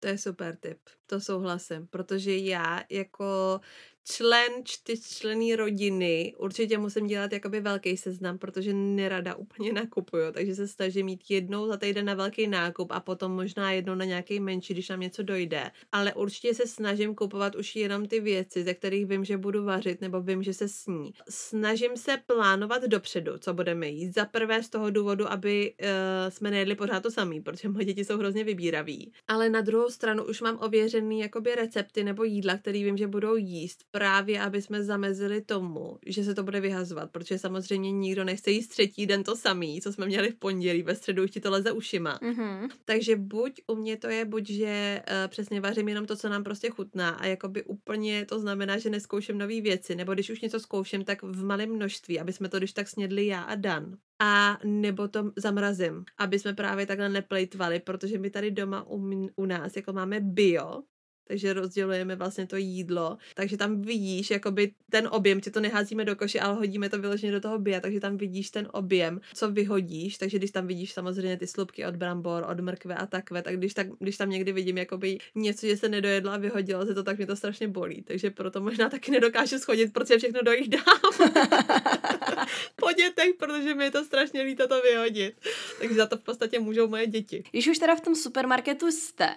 To 0.00 0.08
je 0.08 0.18
super 0.18 0.56
tip, 0.56 0.78
to 1.06 1.20
souhlasím, 1.20 1.86
protože 1.86 2.36
já 2.36 2.82
jako 2.90 3.60
člen 4.08 4.52
čtyřčlený 4.64 5.56
rodiny 5.56 6.34
určitě 6.38 6.78
musím 6.78 7.06
dělat 7.06 7.32
jakoby 7.32 7.60
velký 7.60 7.96
seznam, 7.96 8.38
protože 8.38 8.72
nerada 8.74 9.34
úplně 9.34 9.72
nakupuju, 9.72 10.32
takže 10.32 10.54
se 10.54 10.68
snažím 10.68 11.06
mít 11.06 11.24
jednou 11.28 11.66
za 11.66 11.76
týden 11.76 12.04
na 12.04 12.14
velký 12.14 12.46
nákup 12.46 12.92
a 12.92 13.00
potom 13.00 13.32
možná 13.32 13.72
jednou 13.72 13.94
na 13.94 14.04
nějaký 14.04 14.40
menší, 14.40 14.74
když 14.74 14.88
nám 14.88 15.00
něco 15.00 15.22
dojde. 15.22 15.70
Ale 15.92 16.14
určitě 16.14 16.54
se 16.54 16.66
snažím 16.66 17.14
kupovat 17.14 17.54
už 17.54 17.76
jenom 17.76 18.06
ty 18.06 18.20
věci, 18.20 18.64
ze 18.64 18.74
kterých 18.74 19.06
vím, 19.06 19.24
že 19.24 19.36
budu 19.36 19.64
vařit 19.64 20.00
nebo 20.00 20.20
vím, 20.20 20.42
že 20.42 20.54
se 20.54 20.68
sní. 20.68 21.12
Snažím 21.28 21.96
se 21.96 22.16
plánovat 22.26 22.82
dopředu, 22.82 23.38
co 23.38 23.54
budeme 23.54 23.88
jíst. 23.88 24.14
Za 24.14 24.24
prvé 24.24 24.62
z 24.62 24.68
toho 24.68 24.90
důvodu, 24.90 25.32
aby 25.32 25.74
uh, 25.80 25.86
jsme 26.28 26.50
nejedli 26.50 26.74
pořád 26.74 27.02
to 27.02 27.10
samý, 27.10 27.40
protože 27.40 27.68
moje 27.68 27.84
děti 27.84 28.04
jsou 28.04 28.18
hrozně 28.18 28.44
vybíraví. 28.44 29.12
Ale 29.28 29.48
na 29.50 29.60
druhou 29.60 29.90
stranu 29.90 30.24
už 30.24 30.40
mám 30.40 30.58
ověřený 30.60 31.20
jakoby 31.20 31.54
recepty 31.54 32.04
nebo 32.04 32.24
jídla, 32.24 32.56
který 32.56 32.84
vím, 32.84 32.96
že 32.96 33.06
budou 33.06 33.36
jíst 33.36 33.84
právě, 33.96 34.40
aby 34.40 34.62
jsme 34.62 34.82
zamezili 34.82 35.40
tomu, 35.40 35.98
že 36.06 36.24
se 36.24 36.34
to 36.34 36.42
bude 36.42 36.60
vyhazovat, 36.60 37.10
protože 37.10 37.38
samozřejmě 37.38 37.92
nikdo 37.92 38.24
nechce 38.24 38.50
jíst 38.50 38.68
třetí 38.68 39.06
den 39.06 39.24
to 39.24 39.36
samý, 39.36 39.80
co 39.80 39.92
jsme 39.92 40.06
měli 40.06 40.30
v 40.30 40.34
pondělí, 40.34 40.82
ve 40.82 40.94
středu 40.94 41.24
už 41.24 41.30
ti 41.30 41.40
to 41.40 41.50
leze 41.50 41.72
ušima. 41.72 42.18
Mm-hmm. 42.22 42.68
Takže 42.84 43.16
buď 43.16 43.60
u 43.66 43.74
mě 43.76 43.96
to 43.96 44.08
je, 44.08 44.24
buď 44.24 44.50
že 44.50 45.02
uh, 45.08 45.28
přesně 45.28 45.60
vařím 45.60 45.88
jenom 45.88 46.06
to, 46.06 46.16
co 46.16 46.28
nám 46.28 46.44
prostě 46.44 46.70
chutná 46.70 47.08
a 47.08 47.26
jakoby 47.26 47.64
úplně 47.64 48.26
to 48.26 48.40
znamená, 48.40 48.78
že 48.78 48.90
neskouším 48.90 49.38
nové 49.38 49.60
věci, 49.60 49.94
nebo 49.94 50.14
když 50.14 50.30
už 50.30 50.40
něco 50.40 50.60
zkouším, 50.60 51.04
tak 51.04 51.22
v 51.22 51.44
malém 51.44 51.70
množství, 51.70 52.20
aby 52.20 52.32
jsme 52.32 52.48
to 52.48 52.58
když 52.58 52.72
tak 52.72 52.88
snědli 52.88 53.26
já 53.26 53.42
a 53.42 53.54
Dan. 53.54 53.96
A 54.22 54.58
nebo 54.64 55.08
to 55.08 55.32
zamrazím, 55.36 56.04
aby 56.18 56.38
jsme 56.38 56.54
právě 56.54 56.86
takhle 56.86 57.08
neplejtvali, 57.08 57.80
protože 57.80 58.18
my 58.18 58.30
tady 58.30 58.50
doma 58.50 58.86
u, 58.88 59.28
u 59.36 59.46
nás 59.46 59.76
jako 59.76 59.92
máme 59.92 60.20
bio, 60.20 60.82
takže 61.26 61.52
rozdělujeme 61.52 62.16
vlastně 62.16 62.46
to 62.46 62.56
jídlo, 62.56 63.18
takže 63.34 63.56
tam 63.56 63.82
vidíš 63.82 64.30
jakoby 64.30 64.72
ten 64.90 65.08
objem, 65.10 65.40
ti 65.40 65.50
to 65.50 65.60
neházíme 65.60 66.04
do 66.04 66.16
koše, 66.16 66.40
ale 66.40 66.54
hodíme 66.54 66.88
to 66.88 66.98
vyloženě 66.98 67.32
do 67.32 67.40
toho 67.40 67.58
bia, 67.58 67.80
takže 67.80 68.00
tam 68.00 68.16
vidíš 68.16 68.50
ten 68.50 68.68
objem, 68.72 69.20
co 69.34 69.50
vyhodíš, 69.50 70.18
takže 70.18 70.38
když 70.38 70.50
tam 70.50 70.66
vidíš 70.66 70.92
samozřejmě 70.92 71.36
ty 71.36 71.46
slupky 71.46 71.86
od 71.86 71.96
brambor, 71.96 72.46
od 72.50 72.60
mrkve 72.60 72.94
a 72.94 73.06
takové, 73.06 73.42
tak 73.42 73.56
když, 73.56 73.74
tak, 73.74 73.86
když 73.98 74.16
tam 74.16 74.30
někdy 74.30 74.52
vidím 74.52 74.78
jakoby 74.78 75.18
něco, 75.34 75.66
že 75.66 75.76
se 75.76 75.88
nedojedlo 75.88 76.32
a 76.32 76.36
vyhodilo 76.36 76.86
se 76.86 76.94
to, 76.94 77.02
tak 77.02 77.16
mě 77.16 77.26
to 77.26 77.36
strašně 77.36 77.68
bolí, 77.68 78.02
takže 78.02 78.30
proto 78.30 78.60
možná 78.60 78.88
taky 78.88 79.10
nedokážu 79.10 79.58
schodit, 79.58 79.92
protože 79.92 80.18
všechno 80.18 80.42
dojídám 80.42 80.82
po 82.76 82.92
dětech, 82.92 83.34
protože 83.38 83.74
mi 83.74 83.84
je 83.84 83.90
to 83.90 84.04
strašně 84.04 84.42
líto 84.42 84.68
to 84.68 84.80
vyhodit. 84.80 85.34
Takže 85.78 85.94
za 85.94 86.06
to 86.06 86.16
v 86.16 86.22
podstatě 86.22 86.58
můžou 86.58 86.88
moje 86.88 87.06
děti. 87.06 87.44
Když 87.50 87.68
už 87.68 87.78
teda 87.78 87.96
v 87.96 88.00
tom 88.00 88.14
supermarketu 88.14 88.86
jste, 88.92 89.34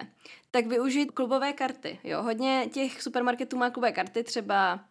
tak 0.50 0.66
využít 0.66 1.10
klubové 1.10 1.52
karty. 1.52 1.98
Jo, 2.04 2.22
hodně 2.22 2.68
těch 2.72 3.02
supermarketů 3.02 3.56
má 3.56 3.70
klubové 3.70 3.92
karty, 3.92 4.24
třeba 4.24 4.84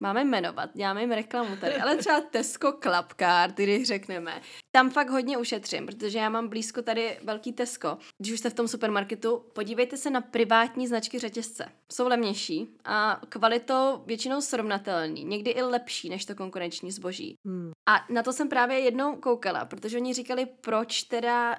máme 0.00 0.24
jmenovat, 0.24 0.70
děláme 0.74 1.00
jim 1.00 1.12
reklamu 1.12 1.56
tady, 1.56 1.76
ale 1.76 1.96
třeba 1.96 2.20
Tesco 2.20 2.72
Club 2.72 3.12
Card, 3.18 3.56
když 3.56 3.88
řekneme. 3.88 4.40
Tam 4.70 4.90
fakt 4.90 5.10
hodně 5.10 5.38
ušetřím, 5.38 5.86
protože 5.86 6.18
já 6.18 6.28
mám 6.28 6.48
blízko 6.48 6.82
tady 6.82 7.18
velký 7.22 7.52
Tesco. 7.52 7.98
Když 8.18 8.32
už 8.32 8.38
jste 8.38 8.50
v 8.50 8.54
tom 8.54 8.68
supermarketu, 8.68 9.44
podívejte 9.52 9.96
se 9.96 10.10
na 10.10 10.20
privátní 10.20 10.88
značky 10.88 11.18
řetězce. 11.18 11.68
Jsou 11.92 12.08
levnější 12.08 12.68
a 12.84 13.20
kvalitou 13.28 14.02
většinou 14.06 14.40
srovnatelný, 14.40 15.24
někdy 15.24 15.50
i 15.50 15.62
lepší 15.62 16.08
než 16.08 16.24
to 16.24 16.34
konkurenční 16.34 16.92
zboží. 16.92 17.34
Hmm. 17.46 17.72
A 17.88 18.04
na 18.10 18.22
to 18.22 18.32
jsem 18.32 18.48
právě 18.48 18.78
jednou 18.78 19.16
koukala, 19.16 19.64
protože 19.64 19.96
oni 19.96 20.14
říkali, 20.14 20.46
proč 20.46 21.02
teda 21.02 21.56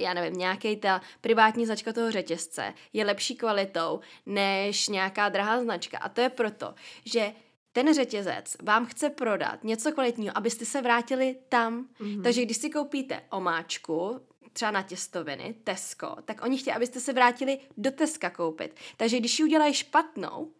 já 0.00 0.14
nevím, 0.14 0.38
nějaký 0.38 0.76
ta 0.76 1.00
privátní 1.20 1.66
značka 1.66 1.92
toho 1.92 2.10
řetězce 2.10 2.74
je 2.92 3.04
lepší 3.04 3.36
kvalitou 3.36 4.00
než 4.26 4.88
nějaká 4.88 5.28
drahá 5.28 5.62
značka. 5.62 5.98
A 5.98 6.08
to 6.08 6.20
je 6.20 6.28
proto, 6.28 6.74
že 7.04 7.32
ten 7.78 7.94
řetězec 7.94 8.56
vám 8.62 8.86
chce 8.86 9.10
prodat 9.10 9.64
něco 9.64 9.92
kvalitního, 9.92 10.38
abyste 10.38 10.64
se 10.64 10.82
vrátili 10.82 11.36
tam. 11.48 11.88
Mm-hmm. 12.00 12.22
Takže 12.22 12.42
když 12.42 12.56
si 12.56 12.70
koupíte 12.70 13.22
omáčku, 13.30 14.20
třeba 14.52 14.70
na 14.70 14.82
těstoviny, 14.82 15.54
Tesco, 15.64 16.16
tak 16.24 16.42
oni 16.42 16.58
chtějí, 16.58 16.74
abyste 16.74 17.00
se 17.00 17.12
vrátili 17.12 17.58
do 17.76 17.90
Teska 17.90 18.30
koupit. 18.30 18.74
Takže 18.96 19.18
když 19.18 19.38
ji 19.38 19.44
udělají 19.44 19.74
špatnou, 19.74 20.52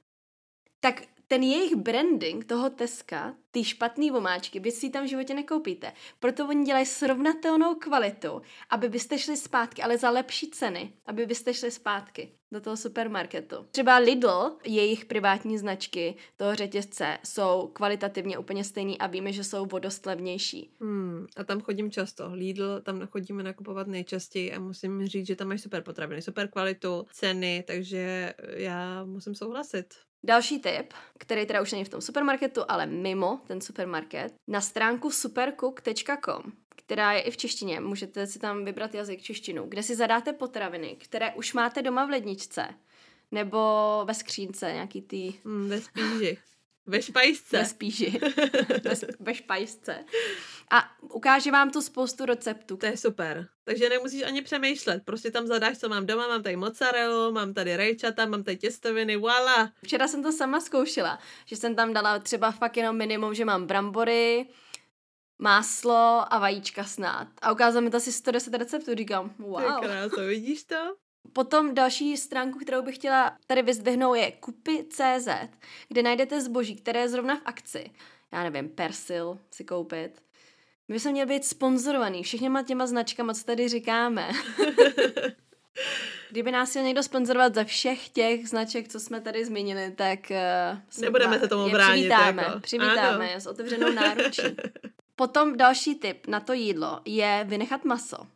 tak 0.80 1.02
ten 1.28 1.42
jejich 1.42 1.76
branding 1.76 2.44
toho 2.44 2.70
Teska, 2.70 3.34
ty 3.50 3.64
špatné 3.64 4.10
vomáčky, 4.10 4.60
vy 4.60 4.70
si 4.70 4.90
tam 4.90 5.04
v 5.04 5.08
životě 5.08 5.34
nekoupíte. 5.34 5.92
Proto 6.20 6.48
oni 6.48 6.64
dělají 6.64 6.86
srovnatelnou 6.86 7.74
kvalitu, 7.74 8.42
aby 8.70 8.88
byste 8.88 9.18
šli 9.18 9.36
zpátky, 9.36 9.82
ale 9.82 9.98
za 9.98 10.10
lepší 10.10 10.50
ceny, 10.50 10.92
aby 11.06 11.26
byste 11.26 11.54
šli 11.54 11.70
zpátky 11.70 12.32
do 12.52 12.60
toho 12.60 12.76
supermarketu. 12.76 13.56
Třeba 13.70 13.96
Lidl, 13.96 14.56
jejich 14.64 15.04
privátní 15.04 15.58
značky 15.58 16.14
toho 16.36 16.54
řetězce 16.54 17.18
jsou 17.24 17.70
kvalitativně 17.72 18.38
úplně 18.38 18.64
stejný 18.64 18.98
a 18.98 19.06
víme, 19.06 19.32
že 19.32 19.44
jsou 19.44 19.66
vodost 19.66 20.06
levnější. 20.06 20.70
Hmm, 20.80 21.26
a 21.36 21.44
tam 21.44 21.60
chodím 21.60 21.90
často. 21.90 22.30
Lidl, 22.32 22.80
tam 22.80 23.06
chodíme 23.06 23.42
nakupovat 23.42 23.86
nejčastěji 23.86 24.52
a 24.52 24.60
musím 24.60 25.06
říct, 25.06 25.26
že 25.26 25.36
tam 25.36 25.48
mají 25.48 25.58
super 25.58 25.82
potraviny, 25.82 26.22
super 26.22 26.48
kvalitu, 26.48 27.06
ceny, 27.12 27.64
takže 27.66 28.34
já 28.56 29.04
musím 29.04 29.34
souhlasit. 29.34 30.07
Další 30.24 30.60
tip, 30.60 30.92
který 31.18 31.46
teda 31.46 31.62
už 31.62 31.72
není 31.72 31.84
v 31.84 31.88
tom 31.88 32.00
supermarketu, 32.00 32.60
ale 32.68 32.86
mimo 32.86 33.40
ten 33.46 33.60
supermarket, 33.60 34.34
na 34.48 34.60
stránku 34.60 35.10
supercook.com, 35.10 36.52
která 36.76 37.12
je 37.12 37.20
i 37.20 37.30
v 37.30 37.36
češtině, 37.36 37.80
můžete 37.80 38.26
si 38.26 38.38
tam 38.38 38.64
vybrat 38.64 38.94
jazyk 38.94 39.22
češtinu, 39.22 39.66
kde 39.68 39.82
si 39.82 39.96
zadáte 39.96 40.32
potraviny, 40.32 40.96
které 41.00 41.34
už 41.34 41.52
máte 41.54 41.82
doma 41.82 42.06
v 42.06 42.10
ledničce, 42.10 42.68
nebo 43.30 43.58
ve 44.04 44.14
skřínce, 44.14 44.72
nějaký 44.72 45.02
ty... 45.02 45.34
Mm, 45.44 45.68
ve 45.68 45.80
spíži. 45.80 46.38
Ve 46.88 47.02
špajsce. 47.02 47.58
Ve 47.58 47.64
spíži. 47.64 48.20
ve, 48.84 48.94
ve 49.20 49.34
špajsce. 49.34 50.04
A 50.70 50.90
ukáže 51.00 51.50
vám 51.50 51.70
tu 51.70 51.82
spoustu 51.82 52.24
receptů. 52.24 52.76
To 52.76 52.86
je 52.86 52.96
super. 52.96 53.48
Takže 53.64 53.88
nemusíš 53.88 54.22
ani 54.22 54.42
přemýšlet. 54.42 55.02
Prostě 55.04 55.30
tam 55.30 55.46
zadáš, 55.46 55.78
co 55.78 55.88
mám 55.88 56.06
doma. 56.06 56.28
Mám 56.28 56.42
tady 56.42 56.56
mozzarellu, 56.56 57.32
mám 57.32 57.54
tady 57.54 57.76
rejčata, 57.76 58.26
mám 58.26 58.42
tady 58.42 58.56
těstoviny, 58.56 59.16
voila. 59.16 59.72
Včera 59.84 60.08
jsem 60.08 60.22
to 60.22 60.32
sama 60.32 60.60
zkoušela, 60.60 61.18
že 61.44 61.56
jsem 61.56 61.74
tam 61.74 61.92
dala 61.92 62.18
třeba 62.18 62.50
fakt 62.50 62.76
jenom 62.76 62.96
minimum, 62.96 63.34
že 63.34 63.44
mám 63.44 63.66
brambory, 63.66 64.46
máslo 65.38 66.24
a 66.34 66.38
vajíčka 66.38 66.84
snad. 66.84 67.28
A 67.42 67.52
ukázal 67.52 67.82
mi 67.82 67.90
to 67.90 67.96
asi 67.96 68.12
110 68.12 68.54
receptů, 68.54 68.94
říkám, 68.94 69.34
wow. 69.38 69.62
To 69.62 69.68
je 69.68 69.88
krása, 69.88 70.22
vidíš 70.22 70.64
to? 70.64 70.96
Potom 71.32 71.74
další 71.74 72.16
stránku, 72.16 72.58
kterou 72.58 72.82
bych 72.82 72.94
chtěla 72.94 73.36
tady 73.46 73.62
vyzdvihnout, 73.62 74.16
je 74.16 74.32
kupy.cz, 74.32 75.28
kde 75.88 76.02
najdete 76.02 76.40
zboží, 76.40 76.76
které 76.76 77.00
je 77.00 77.08
zrovna 77.08 77.36
v 77.36 77.42
akci. 77.44 77.90
Já 78.32 78.42
nevím, 78.42 78.68
persil 78.68 79.38
si 79.50 79.64
koupit. 79.64 80.22
My 80.88 80.94
bychom 80.94 81.12
měli 81.12 81.28
být 81.28 81.44
sponzorovaný 81.44 82.22
všemi 82.22 82.64
těma 82.64 82.86
značkama, 82.86 83.34
co 83.34 83.44
tady 83.44 83.68
říkáme. 83.68 84.30
Kdyby 86.30 86.52
nás 86.52 86.70
chtěl 86.70 86.82
někdo 86.82 87.02
sponzorovat 87.02 87.54
ze 87.54 87.64
všech 87.64 88.08
těch 88.08 88.48
značek, 88.48 88.88
co 88.88 89.00
jsme 89.00 89.20
tady 89.20 89.44
zmínili, 89.44 89.90
tak... 89.90 90.18
Uh, 90.30 91.02
Nebudeme 91.02 91.40
se 91.40 91.48
tomu 91.48 91.70
bránit. 91.70 92.00
Přivítáme, 92.00 92.42
jako. 92.42 92.60
přivítáme 92.60 93.30
ano. 93.30 93.40
s 93.40 93.46
otevřenou 93.46 93.92
náručí. 93.92 94.42
Potom 95.16 95.56
další 95.56 95.94
tip 95.94 96.26
na 96.26 96.40
to 96.40 96.52
jídlo 96.52 97.00
je 97.04 97.44
vynechat 97.48 97.84
maso. 97.84 98.26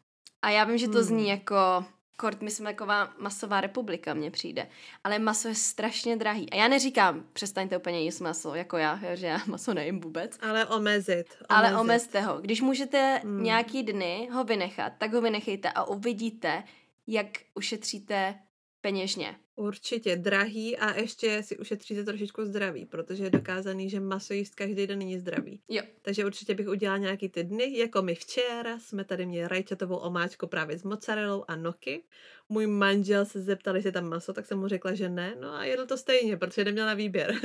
A 0.42 0.50
já 0.50 0.64
vím, 0.64 0.78
že 0.78 0.88
to 0.88 0.98
hmm. 0.98 1.06
zní 1.06 1.28
jako 1.28 1.84
kort, 2.16 2.42
my 2.42 2.50
jsme 2.50 2.70
taková 2.70 3.12
masová 3.18 3.60
republika, 3.60 4.14
mně 4.14 4.30
přijde. 4.30 4.68
Ale 5.04 5.18
maso 5.18 5.48
je 5.48 5.54
strašně 5.54 6.16
drahý. 6.16 6.50
A 6.50 6.56
já 6.56 6.68
neříkám, 6.68 7.24
přestaňte 7.32 7.76
úplně 7.76 8.00
jíst 8.00 8.20
maso, 8.20 8.54
jako 8.54 8.76
já, 8.76 9.00
že 9.14 9.26
já 9.26 9.40
maso 9.46 9.74
nejím 9.74 10.00
vůbec. 10.00 10.38
Ale 10.40 10.66
omezit. 10.66 10.76
omezit. 10.76 11.36
Ale 11.48 11.76
omezte 11.76 12.20
ho. 12.20 12.40
Když 12.40 12.60
můžete 12.60 13.20
hmm. 13.22 13.42
nějaký 13.42 13.82
dny 13.82 14.28
ho 14.32 14.44
vynechat, 14.44 14.92
tak 14.98 15.12
ho 15.12 15.20
vynechejte 15.20 15.70
a 15.70 15.84
uvidíte, 15.84 16.64
jak 17.06 17.26
ušetříte 17.54 18.34
peněžně. 18.80 19.36
Určitě 19.56 20.16
drahý 20.16 20.76
a 20.78 21.00
ještě 21.00 21.42
si 21.42 21.58
ušetříte 21.58 22.04
trošičku 22.04 22.44
zdraví, 22.44 22.86
protože 22.86 23.24
je 23.24 23.30
dokázaný, 23.30 23.90
že 23.90 24.00
maso 24.00 24.34
jíst 24.34 24.54
každý 24.54 24.86
den 24.86 24.98
není 24.98 25.18
zdravý. 25.18 25.60
Jo. 25.68 25.82
Takže 26.02 26.26
určitě 26.26 26.54
bych 26.54 26.68
udělala 26.68 26.98
nějaký 26.98 27.28
ty 27.28 27.44
dny, 27.44 27.78
jako 27.78 28.02
my 28.02 28.14
včera 28.14 28.78
jsme 28.78 29.04
tady 29.04 29.26
měli 29.26 29.48
rajčatovou 29.48 29.96
omáčku 29.96 30.46
právě 30.46 30.78
s 30.78 30.82
mozzarellou 30.82 31.44
a 31.48 31.56
noky. 31.56 32.04
Můj 32.52 32.66
manžel 32.66 33.24
se 33.24 33.42
zeptal, 33.42 33.76
jestli 33.76 33.92
tam 33.92 34.08
maso, 34.08 34.32
tak 34.32 34.46
jsem 34.46 34.58
mu 34.58 34.68
řekla, 34.68 34.94
že 34.94 35.08
ne. 35.08 35.34
No 35.40 35.54
a 35.54 35.64
jedl 35.64 35.86
to 35.86 35.96
stejně, 35.96 36.36
protože 36.36 36.64
neměl 36.64 36.86
na 36.86 36.94
výběr. 36.94 37.34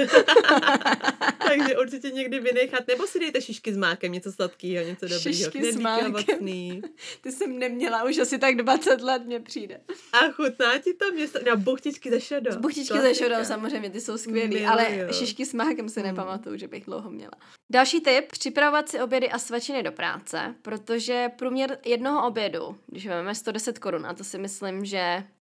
Takže 1.47 1.77
určitě 1.77 2.11
někdy 2.11 2.39
vynechat, 2.39 2.87
nebo 2.87 3.07
si 3.07 3.19
dejte 3.19 3.41
šišky 3.41 3.73
s 3.73 3.77
mákem, 3.77 4.11
něco 4.11 4.31
sladkého, 4.31 4.85
něco 4.85 5.05
dobrého. 5.05 5.21
Šišky 5.21 5.71
s 5.71 5.75
mákem. 5.75 6.15
Ovocný. 6.15 6.81
Ty 7.21 7.31
jsem 7.31 7.59
neměla 7.59 8.03
už 8.03 8.17
asi 8.17 8.37
tak 8.37 8.55
20 8.55 9.01
let, 9.01 9.25
mě 9.25 9.39
přijde. 9.39 9.81
A 10.13 10.31
chutná 10.31 10.77
ti 10.77 10.93
to 10.93 11.11
město? 11.11 11.39
No, 11.49 11.57
buchtičky 11.57 12.09
ze 12.09 12.21
šodou. 12.21 12.59
Buchtičky 12.59 13.01
ze 13.01 13.15
šodou, 13.15 13.43
samozřejmě, 13.43 13.89
ty 13.89 14.01
jsou 14.01 14.17
skvělý, 14.17 14.65
ale 14.65 15.07
šišky 15.11 15.45
s 15.45 15.53
mákem 15.53 15.89
si 15.89 15.99
hmm. 15.99 16.09
nepamatuju, 16.09 16.57
že 16.57 16.67
bych 16.67 16.85
dlouho 16.85 17.09
měla. 17.09 17.33
Další 17.69 18.01
tip, 18.01 18.25
připravovat 18.31 18.89
si 18.89 19.01
obědy 19.01 19.29
a 19.29 19.39
svačiny 19.39 19.83
do 19.83 19.91
práce, 19.91 20.55
protože 20.61 21.29
průměr 21.37 21.77
jednoho 21.85 22.27
obědu, 22.27 22.77
když 22.87 23.05
máme 23.05 23.35
110 23.35 23.79
korun, 23.79 24.05
a 24.05 24.13
to 24.13 24.23
si 24.23 24.37
myslím, 24.37 24.85
že 24.85 24.96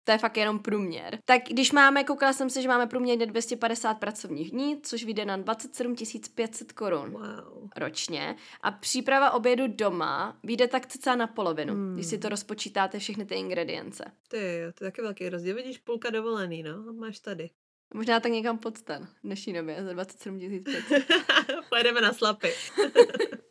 to 0.09 0.13
je 0.13 0.17
fakt 0.17 0.37
jenom 0.37 0.59
průměr. 0.59 1.19
Tak 1.25 1.41
když 1.49 1.71
máme, 1.71 2.03
koukala 2.03 2.33
jsem 2.33 2.49
se, 2.49 2.61
že 2.61 2.67
máme 2.67 2.87
průměrně 2.87 3.25
250 3.25 3.93
pracovních 3.93 4.51
dní, 4.51 4.81
což 4.81 5.03
vyjde 5.03 5.25
na 5.25 5.37
27 5.37 5.95
500 6.35 6.71
korun 6.71 7.11
wow. 7.11 7.69
ročně. 7.77 8.35
A 8.61 8.71
příprava 8.71 9.31
obědu 9.31 9.63
doma 9.67 10.37
vyjde 10.43 10.67
tak 10.67 10.87
cca 10.87 11.15
na 11.15 11.27
polovinu, 11.27 11.73
hmm. 11.73 11.93
když 11.93 12.05
si 12.05 12.17
to 12.17 12.29
rozpočítáte 12.29 12.99
všechny 12.99 13.25
ty 13.25 13.35
ingredience. 13.35 14.11
Ty 14.27 14.37
jo, 14.37 14.71
to 14.77 14.83
je 14.83 14.91
taky 14.91 15.01
velký 15.01 15.29
rozdíl. 15.29 15.55
Vidíš, 15.55 15.77
půlka 15.77 16.09
dovolený, 16.09 16.63
no, 16.63 16.93
máš 16.93 17.19
tady. 17.19 17.49
Možná 17.93 18.19
tak 18.19 18.31
někam 18.31 18.57
pod 18.57 18.81
ten 18.81 19.05
v 19.05 19.23
dnešní 19.23 19.53
době 19.53 19.83
za 19.83 19.93
27 19.93 20.39
500. 20.63 20.83
Pojedeme 21.69 22.01
na 22.01 22.13
slapy. 22.13 22.49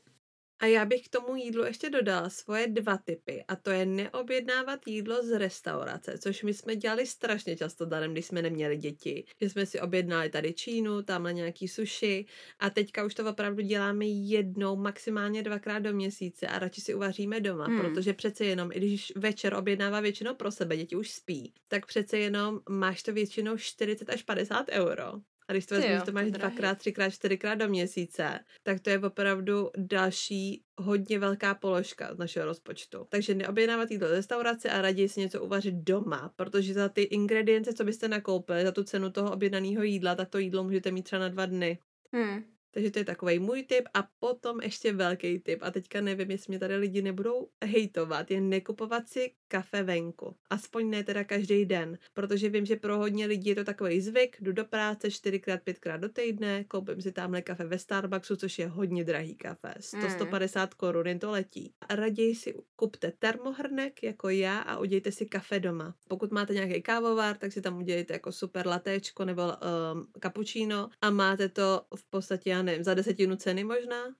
A 0.60 0.66
já 0.66 0.84
bych 0.84 1.02
k 1.02 1.08
tomu 1.08 1.36
jídlu 1.36 1.64
ještě 1.64 1.90
dodala 1.90 2.30
svoje 2.30 2.66
dva 2.66 2.96
typy 2.96 3.44
a 3.48 3.56
to 3.56 3.70
je 3.70 3.86
neobjednávat 3.86 4.80
jídlo 4.86 5.22
z 5.22 5.38
restaurace, 5.38 6.18
což 6.18 6.42
my 6.42 6.54
jsme 6.54 6.76
dělali 6.76 7.06
strašně 7.06 7.56
často 7.56 7.86
darem, 7.86 8.12
když 8.12 8.26
jsme 8.26 8.42
neměli 8.42 8.76
děti. 8.76 9.24
Že 9.40 9.50
jsme 9.50 9.66
si 9.66 9.80
objednali 9.80 10.30
tady 10.30 10.52
Čínu, 10.52 11.02
tamhle 11.02 11.32
nějaký 11.32 11.68
sushi 11.68 12.26
a 12.58 12.70
teďka 12.70 13.04
už 13.04 13.14
to 13.14 13.30
opravdu 13.30 13.62
děláme 13.62 14.06
jednou, 14.06 14.76
maximálně 14.76 15.42
dvakrát 15.42 15.78
do 15.78 15.92
měsíce 15.92 16.46
a 16.46 16.58
radši 16.58 16.80
si 16.80 16.94
uvaříme 16.94 17.40
doma, 17.40 17.64
hmm. 17.64 17.80
protože 17.80 18.12
přece 18.12 18.44
jenom, 18.44 18.70
i 18.72 18.78
když 18.78 19.12
večer 19.16 19.54
objednává 19.54 20.00
většinou 20.00 20.34
pro 20.34 20.50
sebe, 20.50 20.76
děti 20.76 20.96
už 20.96 21.10
spí, 21.10 21.52
tak 21.68 21.86
přece 21.86 22.18
jenom 22.18 22.60
máš 22.68 23.02
to 23.02 23.12
většinou 23.12 23.56
40 23.56 24.10
až 24.10 24.22
50 24.22 24.66
euro. 24.70 25.12
A 25.48 25.52
když 25.52 25.66
to 25.66 25.74
vezmeš, 25.74 26.02
to 26.02 26.12
máš 26.12 26.30
dvakrát, 26.30 26.78
třikrát, 26.78 27.10
čtyřikrát 27.10 27.54
do 27.54 27.68
měsíce, 27.68 28.40
tak 28.62 28.80
to 28.80 28.90
je 28.90 28.98
opravdu 28.98 29.70
další 29.76 30.62
hodně 30.78 31.18
velká 31.18 31.54
položka 31.54 32.14
z 32.14 32.18
našeho 32.18 32.46
rozpočtu. 32.46 33.06
Takže 33.08 33.34
neobjednávat 33.34 33.90
jídlo 33.90 34.08
z 34.08 34.12
restaurace 34.12 34.70
a 34.70 34.82
raději 34.82 35.08
si 35.08 35.20
něco 35.20 35.42
uvařit 35.42 35.74
doma, 35.74 36.32
protože 36.36 36.74
za 36.74 36.88
ty 36.88 37.02
ingredience, 37.02 37.72
co 37.72 37.84
byste 37.84 38.08
nakoupili, 38.08 38.64
za 38.64 38.72
tu 38.72 38.84
cenu 38.84 39.10
toho 39.10 39.32
objednaného 39.32 39.82
jídla, 39.82 40.14
tak 40.14 40.28
to 40.28 40.38
jídlo 40.38 40.64
můžete 40.64 40.90
mít 40.90 41.02
třeba 41.02 41.20
na 41.20 41.28
dva 41.28 41.46
dny. 41.46 41.78
Hmm. 42.12 42.57
Takže 42.70 42.90
to 42.90 42.98
je 42.98 43.04
takový 43.04 43.38
můj 43.38 43.62
tip 43.62 43.84
a 43.94 44.08
potom 44.18 44.60
ještě 44.60 44.92
velký 44.92 45.38
tip 45.38 45.58
a 45.62 45.70
teďka 45.70 46.00
nevím, 46.00 46.30
jestli 46.30 46.50
mě 46.50 46.58
tady 46.58 46.76
lidi 46.76 47.02
nebudou 47.02 47.48
hejtovat, 47.64 48.30
je 48.30 48.40
nekupovat 48.40 49.08
si 49.08 49.32
kafe 49.48 49.82
venku. 49.82 50.36
Aspoň 50.50 50.90
ne 50.90 51.04
teda 51.04 51.24
každý 51.24 51.64
den, 51.64 51.98
protože 52.14 52.48
vím, 52.48 52.66
že 52.66 52.76
pro 52.76 52.98
hodně 52.98 53.26
lidí 53.26 53.50
je 53.50 53.54
to 53.54 53.64
takový 53.64 54.00
zvyk, 54.00 54.36
jdu 54.40 54.52
do 54.52 54.64
práce 54.64 55.10
čtyřikrát, 55.10 55.62
pětkrát 55.62 56.00
do 56.00 56.08
týdne, 56.08 56.64
koupím 56.64 57.02
si 57.02 57.12
tamhle 57.12 57.42
kafe 57.42 57.64
ve 57.64 57.78
Starbucksu, 57.78 58.36
což 58.36 58.58
je 58.58 58.66
hodně 58.66 59.04
drahý 59.04 59.34
kafe, 59.34 59.74
100-150 59.80 60.62
mm. 60.62 60.68
korun, 60.76 61.06
jen 61.06 61.18
to 61.18 61.30
letí. 61.30 61.74
A 61.88 61.96
raději 61.96 62.34
si 62.34 62.54
kupte 62.76 63.12
termohrnek 63.18 64.02
jako 64.02 64.28
já 64.28 64.58
a 64.58 64.78
udějte 64.78 65.12
si 65.12 65.26
kafe 65.26 65.60
doma. 65.60 65.94
Pokud 66.08 66.32
máte 66.32 66.54
nějaký 66.54 66.82
kávovar, 66.82 67.36
tak 67.36 67.52
si 67.52 67.60
tam 67.60 67.78
udělejte 67.78 68.12
jako 68.12 68.32
super 68.32 68.66
latéčko 68.66 69.24
nebo 69.24 69.42
um, 69.42 70.06
cappuccino 70.22 70.88
a 71.00 71.10
máte 71.10 71.48
to 71.48 71.82
v 71.96 72.10
podstatě, 72.10 72.50
já 72.58 72.62
nevím, 72.62 72.84
za 72.84 72.94
desetinu 72.94 73.36
ceny 73.36 73.64
možná. 73.64 74.14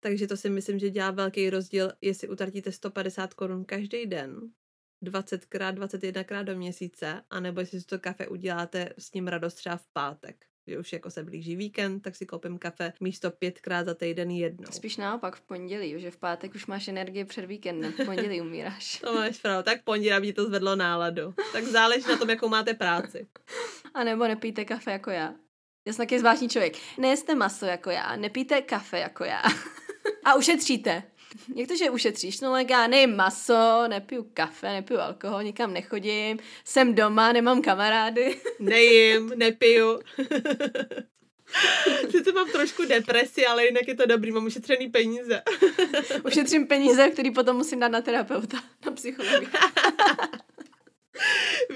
Takže 0.00 0.26
to 0.26 0.36
si 0.36 0.50
myslím, 0.50 0.78
že 0.78 0.90
dělá 0.90 1.10
velký 1.10 1.50
rozdíl, 1.50 1.92
jestli 2.00 2.28
utratíte 2.28 2.72
150 2.72 3.34
korun 3.34 3.64
každý 3.64 4.06
den 4.06 4.40
20krát, 5.04 5.74
21krát 5.74 6.44
do 6.44 6.56
měsíce, 6.56 7.22
anebo 7.30 7.60
jestli 7.60 7.80
si 7.80 7.86
to 7.86 7.98
kafe 7.98 8.28
uděláte 8.28 8.92
s 8.98 9.12
ním 9.12 9.28
radost 9.28 9.54
třeba 9.54 9.76
v 9.76 9.86
pátek. 9.92 10.46
Že 10.66 10.78
už 10.78 10.92
jako 10.92 11.10
se 11.10 11.24
blíží 11.24 11.56
víkend, 11.56 12.00
tak 12.00 12.16
si 12.16 12.26
koupím 12.26 12.58
kafe 12.58 12.92
místo 13.00 13.30
pětkrát 13.30 13.86
za 13.86 13.94
týden 13.94 14.30
jednou. 14.30 14.70
Spíš 14.70 14.96
naopak 14.96 15.36
v 15.36 15.40
pondělí, 15.40 16.00
že 16.00 16.10
v 16.10 16.16
pátek 16.16 16.54
už 16.54 16.66
máš 16.66 16.88
energie 16.88 17.24
před 17.24 17.44
víkendem, 17.44 17.92
v 17.92 18.04
pondělí 18.04 18.40
umíráš. 18.40 18.98
to 19.04 19.14
máš 19.14 19.38
pravdu, 19.38 19.62
tak 19.62 19.84
pondělí, 19.84 20.12
aby 20.12 20.32
to 20.32 20.46
zvedlo 20.46 20.76
náladu. 20.76 21.34
Tak 21.52 21.64
záleží 21.64 22.08
na 22.08 22.16
tom, 22.16 22.30
jakou 22.30 22.48
máte 22.48 22.74
práci. 22.74 23.26
A 23.94 24.04
nebo 24.04 24.28
nepijte 24.28 24.64
kafe 24.64 24.92
jako 24.92 25.10
já. 25.10 25.34
Já 25.86 25.92
jsem 25.92 26.02
taky 26.02 26.18
zvláštní 26.18 26.48
člověk. 26.48 26.76
Nejeste 26.98 27.34
maso 27.34 27.66
jako 27.66 27.90
já, 27.90 28.16
nepijte 28.16 28.62
kafe 28.62 28.98
jako 28.98 29.24
já. 29.24 29.42
A 30.24 30.34
ušetříte. 30.34 31.02
Jak 31.54 31.68
to, 31.68 31.76
že 31.76 31.90
ušetříš? 31.90 32.40
No, 32.40 32.56
já 32.56 32.86
nejím 32.86 33.16
maso, 33.16 33.84
nepiju 33.88 34.30
kafe, 34.34 34.72
nepiju 34.72 35.00
alkohol, 35.00 35.42
nikam 35.42 35.72
nechodím, 35.72 36.38
jsem 36.64 36.94
doma, 36.94 37.32
nemám 37.32 37.62
kamarády. 37.62 38.40
Nejím, 38.60 39.32
nepiju. 39.36 40.00
Sice 42.10 42.32
mám 42.32 42.50
trošku 42.50 42.84
depresi, 42.84 43.46
ale 43.46 43.66
jinak 43.66 43.88
je 43.88 43.94
to 43.94 44.06
dobrý, 44.06 44.32
mám 44.32 44.46
ušetřený 44.46 44.88
peníze. 44.88 45.42
Ušetřím 46.24 46.66
peníze, 46.66 47.10
který 47.10 47.30
potom 47.30 47.56
musím 47.56 47.80
dát 47.80 47.88
na 47.88 48.00
terapeuta, 48.00 48.56
na 48.86 48.92
psychologa. 48.92 49.58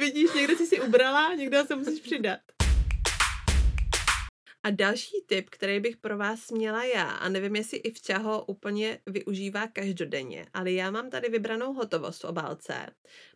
Vidíš, 0.00 0.33
někde 0.33 0.57
jsi 0.57 0.67
si 0.67 0.81
ubrala, 0.81 1.35
někdo 1.35 1.64
se 1.67 1.76
musíš 1.76 2.00
přidat. 2.00 2.38
A 4.62 4.71
další 4.71 5.17
tip, 5.26 5.50
který 5.50 5.81
bych 5.81 5.97
pro 5.97 6.19
vás 6.19 6.50
měla 6.50 6.85
já, 6.85 7.11
a 7.11 7.29
nevím, 7.29 7.57
jestli 7.57 7.79
i 7.79 7.90
vča 7.90 8.19
ho 8.19 8.45
úplně 8.45 8.99
využívá 9.07 9.67
každodenně, 9.67 10.47
ale 10.54 10.73
já 10.73 10.91
mám 10.91 11.11
tady 11.11 11.28
vybranou 11.28 11.73
hotovost 11.73 12.23
v 12.23 12.25
obálce. 12.25 12.75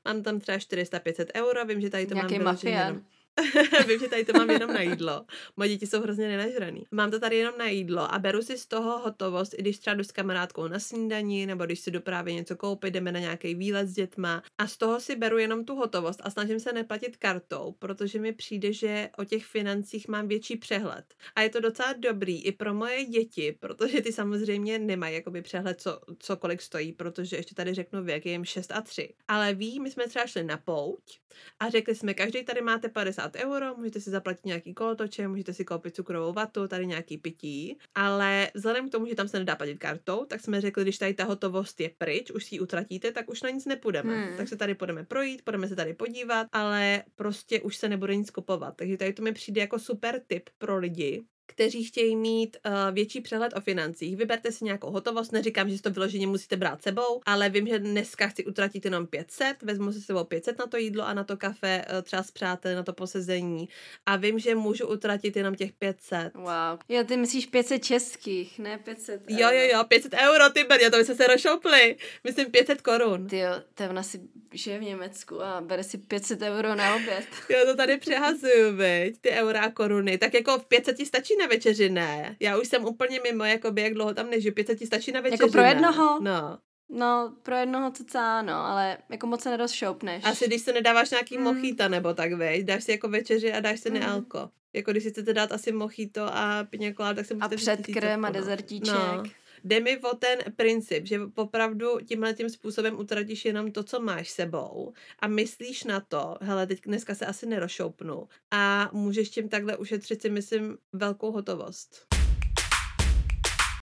Mám 0.04 0.22
tam 0.22 0.40
třeba 0.40 0.58
400-500 0.58 1.26
euro, 1.34 1.64
vím, 1.64 1.80
že 1.80 1.90
tady 1.90 2.06
to 2.06 2.14
Nějaký 2.14 2.34
mám 2.38 2.44
mafián. 2.44 3.04
Vím, 3.88 3.98
že 3.98 4.08
tady 4.08 4.24
to 4.24 4.32
mám 4.32 4.50
jenom 4.50 4.72
na 4.72 4.80
jídlo. 4.80 5.24
Moje 5.56 5.68
děti 5.68 5.86
jsou 5.86 6.00
hrozně 6.00 6.28
nenažraný. 6.28 6.86
Mám 6.90 7.10
to 7.10 7.20
tady 7.20 7.36
jenom 7.36 7.58
na 7.58 7.66
jídlo 7.66 8.14
a 8.14 8.18
beru 8.18 8.42
si 8.42 8.58
z 8.58 8.66
toho 8.66 8.98
hotovost, 8.98 9.54
i 9.54 9.62
když 9.62 9.78
třeba 9.78 9.94
jdu 9.94 10.04
s 10.04 10.12
kamarádkou 10.12 10.68
na 10.68 10.78
snídaní, 10.78 11.46
nebo 11.46 11.64
když 11.64 11.80
si 11.80 11.90
jdu 11.90 12.00
právě 12.00 12.34
něco 12.34 12.56
koupit, 12.56 12.94
jdeme 12.94 13.12
na 13.12 13.20
nějaký 13.20 13.54
výlet 13.54 13.88
s 13.88 13.94
dětma. 13.94 14.42
A 14.58 14.66
z 14.66 14.76
toho 14.76 15.00
si 15.00 15.16
beru 15.16 15.38
jenom 15.38 15.64
tu 15.64 15.74
hotovost 15.74 16.20
a 16.22 16.30
snažím 16.30 16.60
se 16.60 16.72
neplatit 16.72 17.16
kartou, 17.16 17.74
protože 17.78 18.20
mi 18.20 18.32
přijde, 18.32 18.72
že 18.72 19.10
o 19.18 19.24
těch 19.24 19.44
financích 19.44 20.08
mám 20.08 20.28
větší 20.28 20.56
přehled. 20.56 21.14
A 21.36 21.40
je 21.40 21.48
to 21.48 21.60
docela 21.60 21.92
dobrý 21.92 22.42
i 22.44 22.52
pro 22.52 22.74
moje 22.74 23.04
děti, 23.04 23.56
protože 23.60 24.00
ty 24.00 24.12
samozřejmě 24.12 24.78
nemají 24.78 25.14
jakoby 25.14 25.42
přehled, 25.42 25.80
co, 25.80 26.00
co 26.18 26.36
kolik 26.36 26.62
stojí, 26.62 26.92
protože 26.92 27.36
ještě 27.36 27.54
tady 27.54 27.74
řeknu 27.74 28.04
věk, 28.04 28.26
je 28.26 28.32
jim 28.32 28.44
6 28.44 28.72
a 28.72 28.80
3. 28.80 29.14
Ale 29.28 29.54
ví, 29.54 29.80
my 29.80 29.90
jsme 29.90 30.08
třeba 30.08 30.26
šli 30.26 30.44
na 30.44 30.56
pouť 30.56 31.18
a 31.60 31.70
řekli 31.70 31.94
jsme, 31.94 32.14
každý 32.14 32.44
tady 32.44 32.62
máte 32.62 32.88
50 32.88 33.23
50 33.28 33.44
euro, 33.44 33.74
můžete 33.76 34.00
si 34.00 34.10
zaplatit 34.10 34.46
nějaký 34.46 34.74
kolotoče, 34.74 35.28
můžete 35.28 35.54
si 35.54 35.64
koupit 35.64 35.94
cukrovou 35.94 36.32
vatu, 36.32 36.68
tady 36.68 36.86
nějaký 36.86 37.18
pití, 37.18 37.78
ale 37.94 38.50
vzhledem 38.54 38.88
k 38.88 38.92
tomu, 38.92 39.06
že 39.06 39.14
tam 39.14 39.28
se 39.28 39.38
nedá 39.38 39.56
platit 39.56 39.78
kartou, 39.78 40.24
tak 40.24 40.40
jsme 40.40 40.60
řekli, 40.60 40.82
když 40.82 40.98
tady 40.98 41.14
ta 41.14 41.24
hotovost 41.24 41.80
je 41.80 41.90
pryč, 41.98 42.30
už 42.30 42.44
si 42.44 42.54
ji 42.54 42.60
utratíte, 42.60 43.12
tak 43.12 43.30
už 43.30 43.42
na 43.42 43.50
nic 43.50 43.66
nepůjdeme. 43.66 44.26
Hmm. 44.26 44.36
Tak 44.36 44.48
se 44.48 44.56
tady 44.56 44.74
půjdeme 44.74 45.04
projít, 45.04 45.42
půjdeme 45.44 45.68
se 45.68 45.76
tady 45.76 45.94
podívat, 45.94 46.46
ale 46.52 47.02
prostě 47.14 47.60
už 47.60 47.76
se 47.76 47.88
nebude 47.88 48.16
nic 48.16 48.30
kupovat. 48.30 48.76
Takže 48.76 48.96
tady 48.96 49.12
to 49.12 49.22
mi 49.22 49.32
přijde 49.32 49.60
jako 49.60 49.78
super 49.78 50.22
tip 50.26 50.50
pro 50.58 50.78
lidi, 50.78 51.24
kteří 51.46 51.84
chtějí 51.84 52.16
mít 52.16 52.56
uh, 52.66 52.72
větší 52.94 53.20
přehled 53.20 53.52
o 53.56 53.60
financích. 53.60 54.16
Vyberte 54.16 54.52
si 54.52 54.64
nějakou 54.64 54.90
hotovost, 54.90 55.32
neříkám, 55.32 55.70
že 55.70 55.76
si 55.76 55.82
to 55.82 55.90
vyloženě 55.90 56.26
musíte 56.26 56.56
brát 56.56 56.82
sebou, 56.82 57.20
ale 57.26 57.48
vím, 57.48 57.66
že 57.66 57.78
dneska 57.78 58.28
chci 58.28 58.44
utratit 58.44 58.84
jenom 58.84 59.06
500, 59.06 59.62
vezmu 59.62 59.92
si 59.92 60.00
sebou 60.00 60.24
500 60.24 60.58
na 60.58 60.66
to 60.66 60.76
jídlo 60.76 61.06
a 61.06 61.14
na 61.14 61.24
to 61.24 61.36
kafe, 61.36 61.84
uh, 61.92 62.02
třeba 62.02 62.22
s 62.22 62.30
přáteli, 62.30 62.74
na 62.74 62.82
to 62.82 62.92
posezení 62.92 63.68
a 64.06 64.16
vím, 64.16 64.38
že 64.38 64.54
můžu 64.54 64.86
utratit 64.86 65.36
jenom 65.36 65.54
těch 65.54 65.72
500. 65.72 66.34
Wow. 66.34 66.78
Jo, 66.88 67.04
ty 67.04 67.16
myslíš 67.16 67.46
500 67.46 67.84
českých, 67.84 68.58
ne 68.58 68.78
500 68.78 69.22
euro. 69.30 69.40
Jo, 69.40 69.48
jo, 69.50 69.68
jo, 69.72 69.84
500 69.84 70.14
euro, 70.14 70.50
ty 70.50 70.64
brně, 70.64 70.90
to 70.90 70.96
by 70.96 71.04
se 71.04 71.14
se 71.14 71.26
rozšoupli. 71.26 71.96
Myslím 72.24 72.50
500 72.50 72.82
korun. 72.82 73.26
Ty 73.26 73.38
jo, 73.38 73.50
to 73.74 73.84
ona 73.84 74.02
si 74.02 74.20
žije 74.52 74.78
v 74.78 74.82
Německu 74.82 75.42
a 75.42 75.60
bere 75.60 75.84
si 75.84 75.98
500 75.98 76.42
euro 76.42 76.74
na 76.74 76.94
oběd. 76.94 77.26
jo, 77.48 77.58
to 77.66 77.76
tady 77.76 77.96
přehazuju, 77.96 78.76
veď, 78.76 79.18
ty 79.20 79.30
eura 79.30 79.60
a 79.60 79.70
koruny. 79.70 80.18
Tak 80.18 80.34
jako 80.34 80.58
v 80.58 80.66
500 80.66 80.96
ti 80.96 81.06
stačí 81.34 81.40
na 81.40 81.46
večeři, 81.46 81.88
ne. 81.88 82.36
Já 82.40 82.58
už 82.58 82.68
jsem 82.68 82.84
úplně 82.84 83.20
mimo, 83.20 83.44
jako 83.44 83.70
by, 83.70 83.82
jak 83.82 83.94
dlouho 83.94 84.14
tam 84.14 84.30
nežiju, 84.30 84.54
500 84.54 84.78
ti 84.78 84.86
stačí 84.86 85.12
na 85.12 85.20
večeři, 85.20 85.42
Jako 85.42 85.52
pro 85.52 85.62
jednoho? 85.62 86.20
Ne? 86.20 86.30
No. 86.30 86.58
No, 86.88 87.36
pro 87.42 87.56
jednoho 87.56 87.90
co 87.90 88.18
ano, 88.18 88.54
ale 88.54 88.98
jako 89.10 89.26
moc 89.26 89.42
se 89.42 89.50
nerozšoupneš. 89.50 90.24
Asi 90.24 90.46
když 90.46 90.62
se 90.62 90.72
nedáváš 90.72 91.10
nějaký 91.10 91.38
mm. 91.38 91.44
mochita 91.44 91.88
nebo 91.88 92.14
tak, 92.14 92.32
vej, 92.32 92.64
dáš 92.64 92.84
si 92.84 92.90
jako 92.90 93.08
večeři 93.08 93.52
a 93.52 93.60
dáš 93.60 93.80
si 93.80 93.90
mm. 93.90 94.00
nealko. 94.00 94.50
Jako 94.72 94.90
když 94.90 95.02
si 95.02 95.10
chcete 95.10 95.32
dát 95.32 95.52
asi 95.52 95.72
mochito 95.72 96.26
a 96.32 96.66
piňakolát, 96.70 97.16
tak 97.16 97.26
se 97.26 97.34
A 97.40 97.48
předkrem 97.48 98.24
a 98.24 98.30
dezertíček. 98.30 98.94
No. 98.94 99.22
Jde 99.66 99.80
mi 99.80 99.98
o 99.98 100.14
ten 100.14 100.38
princip, 100.56 101.06
že 101.06 101.20
opravdu 101.34 101.98
tímhle 102.08 102.34
tím 102.34 102.48
způsobem 102.48 102.98
utratíš 102.98 103.44
jenom 103.44 103.72
to, 103.72 103.82
co 103.82 104.00
máš 104.00 104.30
sebou 104.30 104.92
a 105.18 105.26
myslíš 105.26 105.84
na 105.84 106.00
to, 106.00 106.36
hele, 106.40 106.66
teď 106.66 106.80
dneska 106.86 107.14
se 107.14 107.26
asi 107.26 107.46
nerošoupnu 107.46 108.28
a 108.50 108.90
můžeš 108.92 109.30
tím 109.30 109.48
takhle 109.48 109.76
ušetřit 109.76 110.22
si, 110.22 110.30
myslím, 110.30 110.78
velkou 110.92 111.32
hotovost. 111.32 112.06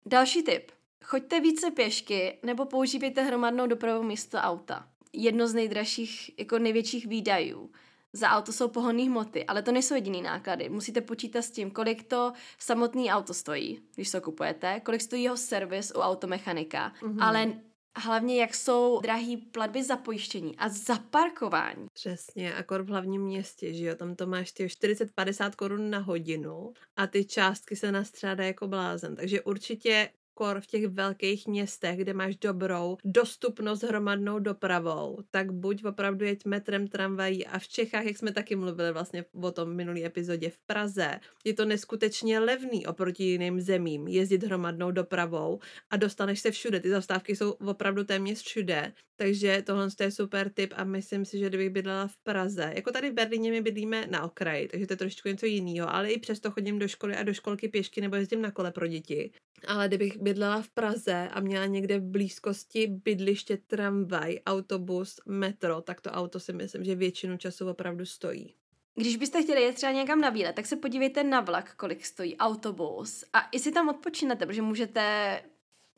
Další 0.06 0.44
tip. 0.44 0.72
Choďte 1.04 1.40
více 1.40 1.72
pěšky 1.72 2.40
nebo 2.44 2.66
používejte 2.66 3.24
hromadnou 3.24 3.68
dopravu 3.68 4.04
místo 4.04 4.38
auta. 4.38 4.88
Jedno 5.14 5.48
z 5.48 5.54
nejdražších, 5.54 6.40
jako 6.40 6.60
největších 6.60 7.08
výdajů 7.08 7.72
za 8.14 8.30
auto 8.30 8.52
jsou 8.52 8.68
pohonné 8.68 9.04
hmoty, 9.04 9.46
ale 9.46 9.62
to 9.62 9.72
nejsou 9.72 9.96
jediný 9.96 10.22
náklady. 10.22 10.70
Musíte 10.70 11.02
počítat 11.02 11.42
s 11.42 11.52
tím, 11.52 11.72
kolik 11.72 12.04
to 12.04 12.34
samotný 12.60 13.12
auto 13.12 13.34
stojí, 13.34 13.82
když 13.96 14.12
to 14.12 14.22
kupujete, 14.22 14.80
kolik 14.80 15.02
stojí 15.02 15.24
jeho 15.24 15.38
servis 15.38 15.92
u 15.96 16.00
automechanika, 16.00 16.94
mm-hmm. 17.02 17.24
ale 17.24 17.54
hlavně 17.98 18.42
jak 18.42 18.56
jsou 18.56 19.00
drahý 19.04 19.38
platby 19.38 19.84
za 19.84 19.98
pojištění 19.98 20.58
a 20.58 20.70
za 20.70 20.96
parkování. 20.96 21.88
Přesně, 21.94 22.54
akor 22.54 22.84
v 22.84 22.88
hlavním 22.88 23.22
městě, 23.22 23.74
že 23.74 23.86
jo, 23.86 23.96
tam 23.96 24.16
to 24.16 24.28
máš 24.28 24.52
ty 24.52 24.66
40-50 24.66 25.52
korun 25.52 25.90
na 25.90 26.00
hodinu 26.00 26.74
a 26.96 27.08
ty 27.08 27.26
částky 27.26 27.76
se 27.76 27.92
nastřádají 27.92 28.48
jako 28.48 28.68
blázen, 28.68 29.16
takže 29.16 29.42
určitě 29.42 30.10
kor 30.40 30.62
v 30.62 30.68
těch 30.68 30.88
velkých 30.88 31.48
městech, 31.48 31.98
kde 31.98 32.14
máš 32.14 32.36
dobrou 32.36 32.98
dostupnost 33.06 33.84
hromadnou 33.84 34.40
dopravou, 34.40 35.20
tak 35.32 35.52
buď 35.52 35.86
opravdu 35.86 36.26
jeď 36.26 36.46
metrem, 36.46 36.88
tramvají 36.88 37.48
a 37.48 37.60
v 37.60 37.68
Čechách, 37.68 38.06
jak 38.06 38.18
jsme 38.18 38.32
taky 38.32 38.56
mluvili 38.56 38.92
vlastně 38.92 39.26
o 39.44 39.52
tom 39.52 39.76
minulý 39.76 40.06
epizodě 40.06 40.50
v 40.50 40.60
Praze, 40.60 41.20
je 41.46 41.54
to 41.54 41.66
neskutečně 41.66 42.40
levný 42.40 42.88
oproti 42.88 43.24
jiným 43.24 43.62
zemím 43.62 44.08
jezdit 44.08 44.44
hromadnou 44.44 44.92
dopravou 44.92 45.60
a 45.90 45.98
dostaneš 45.98 46.40
se 46.40 46.52
všude. 46.52 46.80
Ty 46.80 46.90
zastávky 46.90 47.36
jsou 47.36 47.52
opravdu 47.52 48.04
téměř 48.04 48.42
všude, 48.44 48.94
takže 49.16 49.64
tohle 49.66 49.88
je 50.02 50.12
super 50.12 50.50
tip 50.50 50.74
a 50.76 50.84
myslím 50.84 51.26
si, 51.26 51.40
že 51.40 51.50
kdybych 51.50 51.70
bydlela 51.70 52.08
v 52.08 52.18
Praze, 52.18 52.72
jako 52.76 52.92
tady 52.92 53.10
v 53.10 53.14
Berlíně 53.14 53.52
my 53.52 53.62
bydlíme 53.62 54.08
na 54.08 54.24
okraji, 54.24 54.68
takže 54.68 54.88
to 54.88 54.94
je 54.94 54.98
trošičku 54.98 55.28
něco 55.28 55.46
jiného, 55.46 55.90
ale 55.90 56.12
i 56.12 56.20
přesto 56.20 56.52
chodím 56.52 56.80
do 56.80 56.88
školy 56.88 57.16
a 57.16 57.24
do 57.24 57.34
školky 57.34 57.68
pěšky 57.68 58.02
nebo 58.02 58.16
jezdím 58.16 58.42
na 58.42 58.52
kole 58.52 58.72
pro 58.72 58.88
děti. 58.88 59.32
Ale 59.68 59.88
kdybych 59.88 60.18
bydlela 60.18 60.62
v 60.62 60.70
Praze 60.70 61.30
a 61.32 61.40
měla 61.40 61.66
někde 61.66 62.00
v 62.00 62.04
blízkosti 62.04 62.88
bydliště, 62.88 63.58
tramvaj, 63.58 64.40
autobus, 64.46 65.20
metro, 65.26 65.82
tak 65.82 66.02
to 66.02 66.10
auto 66.12 66.40
si 66.40 66.54
myslím, 66.54 66.84
že 66.84 66.96
většinu 66.96 67.38
času 67.38 67.70
opravdu 67.70 68.06
stojí. 68.06 68.56
Když 68.96 69.18
byste 69.18 69.44
chtěli 69.44 69.62
jet 69.62 69.76
třeba 69.76 69.92
někam 69.92 70.22
na 70.22 70.30
výlet, 70.30 70.56
tak 70.56 70.66
se 70.66 70.76
podívejte 70.76 71.24
na 71.24 71.42
vlak, 71.42 71.76
kolik 71.76 72.06
stojí 72.06 72.38
autobus 72.38 73.24
a 73.34 73.50
i 73.52 73.60
si 73.60 73.72
tam 73.72 73.90
odpočinete, 73.90 74.46
protože 74.46 74.62
můžete 74.62 75.42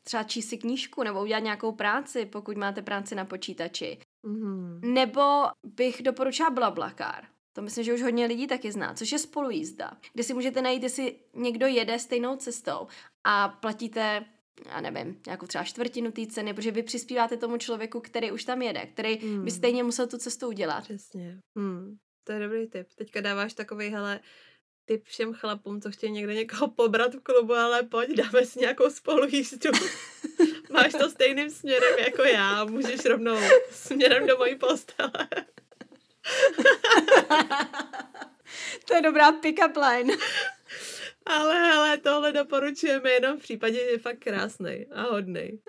třeba 0.04 0.22
číst 0.22 0.48
si 0.48 0.58
knížku 0.58 1.02
nebo 1.02 1.22
udělat 1.22 1.38
nějakou 1.42 1.72
práci, 1.72 2.26
pokud 2.26 2.56
máte 2.56 2.82
práci 2.82 3.14
na 3.14 3.24
počítači. 3.24 3.98
Mm-hmm. 4.24 4.92
Nebo 4.92 5.22
bych 5.62 6.02
doporučila 6.02 6.50
Blablakar. 6.50 7.31
To 7.52 7.62
myslím, 7.62 7.84
že 7.84 7.94
už 7.94 8.02
hodně 8.02 8.26
lidí 8.26 8.46
taky 8.46 8.72
zná, 8.72 8.94
což 8.94 9.12
je 9.12 9.18
spolujízda, 9.18 9.90
kde 10.12 10.22
si 10.22 10.34
můžete 10.34 10.62
najít, 10.62 10.82
jestli 10.82 11.16
někdo 11.34 11.66
jede 11.66 11.98
stejnou 11.98 12.36
cestou 12.36 12.86
a 13.24 13.48
platíte 13.48 14.24
já 14.66 14.80
nevím, 14.80 15.20
nějakou 15.26 15.46
třeba 15.46 15.64
čtvrtinu 15.64 16.12
té 16.12 16.26
ceny, 16.26 16.54
protože 16.54 16.70
vy 16.70 16.82
přispíváte 16.82 17.36
tomu 17.36 17.58
člověku, 17.58 18.00
který 18.00 18.32
už 18.32 18.44
tam 18.44 18.62
jede, 18.62 18.86
který 18.86 19.18
hmm. 19.18 19.44
by 19.44 19.50
stejně 19.50 19.82
musel 19.82 20.06
tu 20.06 20.18
cestu 20.18 20.48
udělat. 20.48 20.84
Přesně. 20.84 21.40
Hmm. 21.56 21.96
To 22.24 22.32
je 22.32 22.40
dobrý 22.40 22.66
tip. 22.66 22.86
Teďka 22.94 23.20
dáváš 23.20 23.54
takový, 23.54 23.88
hele, 23.88 24.20
tip 24.84 25.04
všem 25.04 25.34
chlapům, 25.34 25.80
co 25.80 25.90
chtějí 25.90 26.12
někde 26.12 26.34
někoho 26.34 26.68
pobrat 26.68 27.14
v 27.14 27.20
klubu, 27.20 27.54
ale 27.54 27.82
pojď, 27.82 28.10
dáme 28.10 28.46
si 28.46 28.60
nějakou 28.60 28.90
spolujízdu. 28.90 29.70
Máš 30.72 30.92
to 30.92 31.10
stejným 31.10 31.50
směrem 31.50 31.98
jako 31.98 32.22
já, 32.22 32.64
můžeš 32.64 33.04
rovnou 33.04 33.36
směrem 33.70 34.26
do 34.26 34.36
mojí 34.36 34.56
postele. 34.56 35.28
to 38.86 38.94
je 38.94 39.02
dobrá 39.02 39.32
pick-up 39.32 39.76
line. 39.76 40.14
Ale, 41.26 41.72
ale 41.72 41.98
tohle 41.98 42.32
doporučujeme 42.32 43.10
jenom 43.10 43.38
v 43.38 43.42
případě, 43.42 43.74
že 43.74 43.80
je 43.80 43.98
fakt 43.98 44.18
krásný 44.18 44.86
a 44.92 45.02
hodný. 45.02 45.60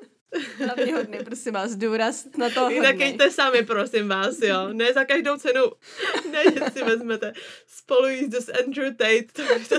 Hlavně 0.65 0.95
hodný, 0.95 1.17
prosím 1.25 1.53
vás, 1.53 1.75
důraz 1.75 2.27
na 2.37 2.49
to 2.49 2.69
Jinak 2.69 2.95
jděte 2.95 3.31
sami, 3.31 3.63
prosím 3.63 4.07
vás, 4.07 4.41
jo. 4.41 4.73
Ne 4.73 4.93
za 4.93 5.05
každou 5.05 5.37
cenu. 5.37 5.71
Ne, 6.31 6.43
že 6.43 6.59
si 6.73 6.83
vezmete 6.83 7.33
spolu 7.67 8.07
jízdu 8.07 8.41
s 8.41 8.49
Andrew 8.49 8.95
Tate. 8.95 9.23
To 9.33 9.53
by, 9.53 9.65
to, 9.65 9.75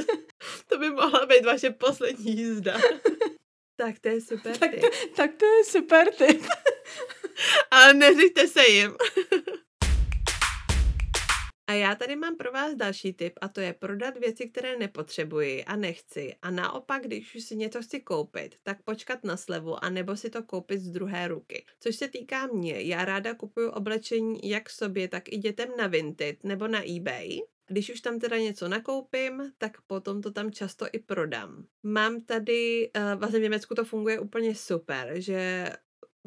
to 0.67 0.79
by 0.79 0.91
mohla 0.91 1.27
být 1.27 1.45
vaše 1.45 1.71
poslední 1.71 2.37
jízda. 2.37 2.81
Tak 3.77 3.99
to 3.99 4.09
je 4.09 4.21
super 4.21 4.59
tak, 4.59 4.71
to, 4.81 4.87
tak 5.17 5.31
to 5.35 5.47
je 5.47 5.65
super 5.65 6.15
tip. 6.15 6.47
Ale 7.71 7.95
neříte 7.95 8.49
se 8.49 8.67
jim. 8.67 8.97
A 11.66 11.72
já 11.72 11.94
tady 11.94 12.16
mám 12.16 12.37
pro 12.37 12.53
vás 12.53 12.74
další 12.74 13.12
tip 13.12 13.33
a 13.40 13.48
to 13.48 13.61
je 13.61 13.72
prodat 13.72 14.16
věci, 14.16 14.48
které 14.48 14.79
nepotřebuji 14.79 15.64
a 15.64 15.77
nechci. 15.77 16.35
A 16.42 16.50
naopak, 16.50 17.03
když 17.03 17.35
už 17.35 17.42
si 17.42 17.57
něco 17.57 17.83
chci 17.83 18.00
koupit, 18.00 18.57
tak 18.62 18.83
počkat 18.83 19.24
na 19.24 19.37
slevu 19.37 19.85
a 19.85 19.90
nebo 19.90 20.16
si 20.16 20.31
to 20.31 20.42
koupit 20.42 20.81
z 20.81 20.90
druhé 20.90 21.29
ruky. 21.29 21.64
Což 21.81 21.96
se 21.96 22.09
týká 22.09 22.46
mě, 22.46 22.81
já 22.81 23.05
ráda 23.05 23.35
kupuju 23.35 23.70
oblečení 23.70 24.50
jak 24.50 24.70
sobě, 24.70 25.09
tak 25.09 25.33
i 25.33 25.37
dětem 25.37 25.68
na 25.79 25.87
Vinted 25.87 26.44
nebo 26.44 26.68
na 26.68 26.83
eBay. 26.96 27.40
Když 27.66 27.90
už 27.90 28.00
tam 28.00 28.18
teda 28.18 28.38
něco 28.38 28.68
nakoupím, 28.68 29.53
tak 29.59 29.81
potom 29.87 30.22
to 30.22 30.31
tam 30.31 30.50
často 30.50 30.87
i 30.92 30.98
prodám. 30.98 31.66
Mám 31.83 32.20
tady, 32.20 32.90
uh, 32.96 33.18
vlastně 33.18 33.38
v 33.38 33.42
Německu 33.42 33.74
to 33.74 33.85
funguje 33.85 34.20
úplně 34.20 34.55
super, 34.55 35.12
že 35.20 35.70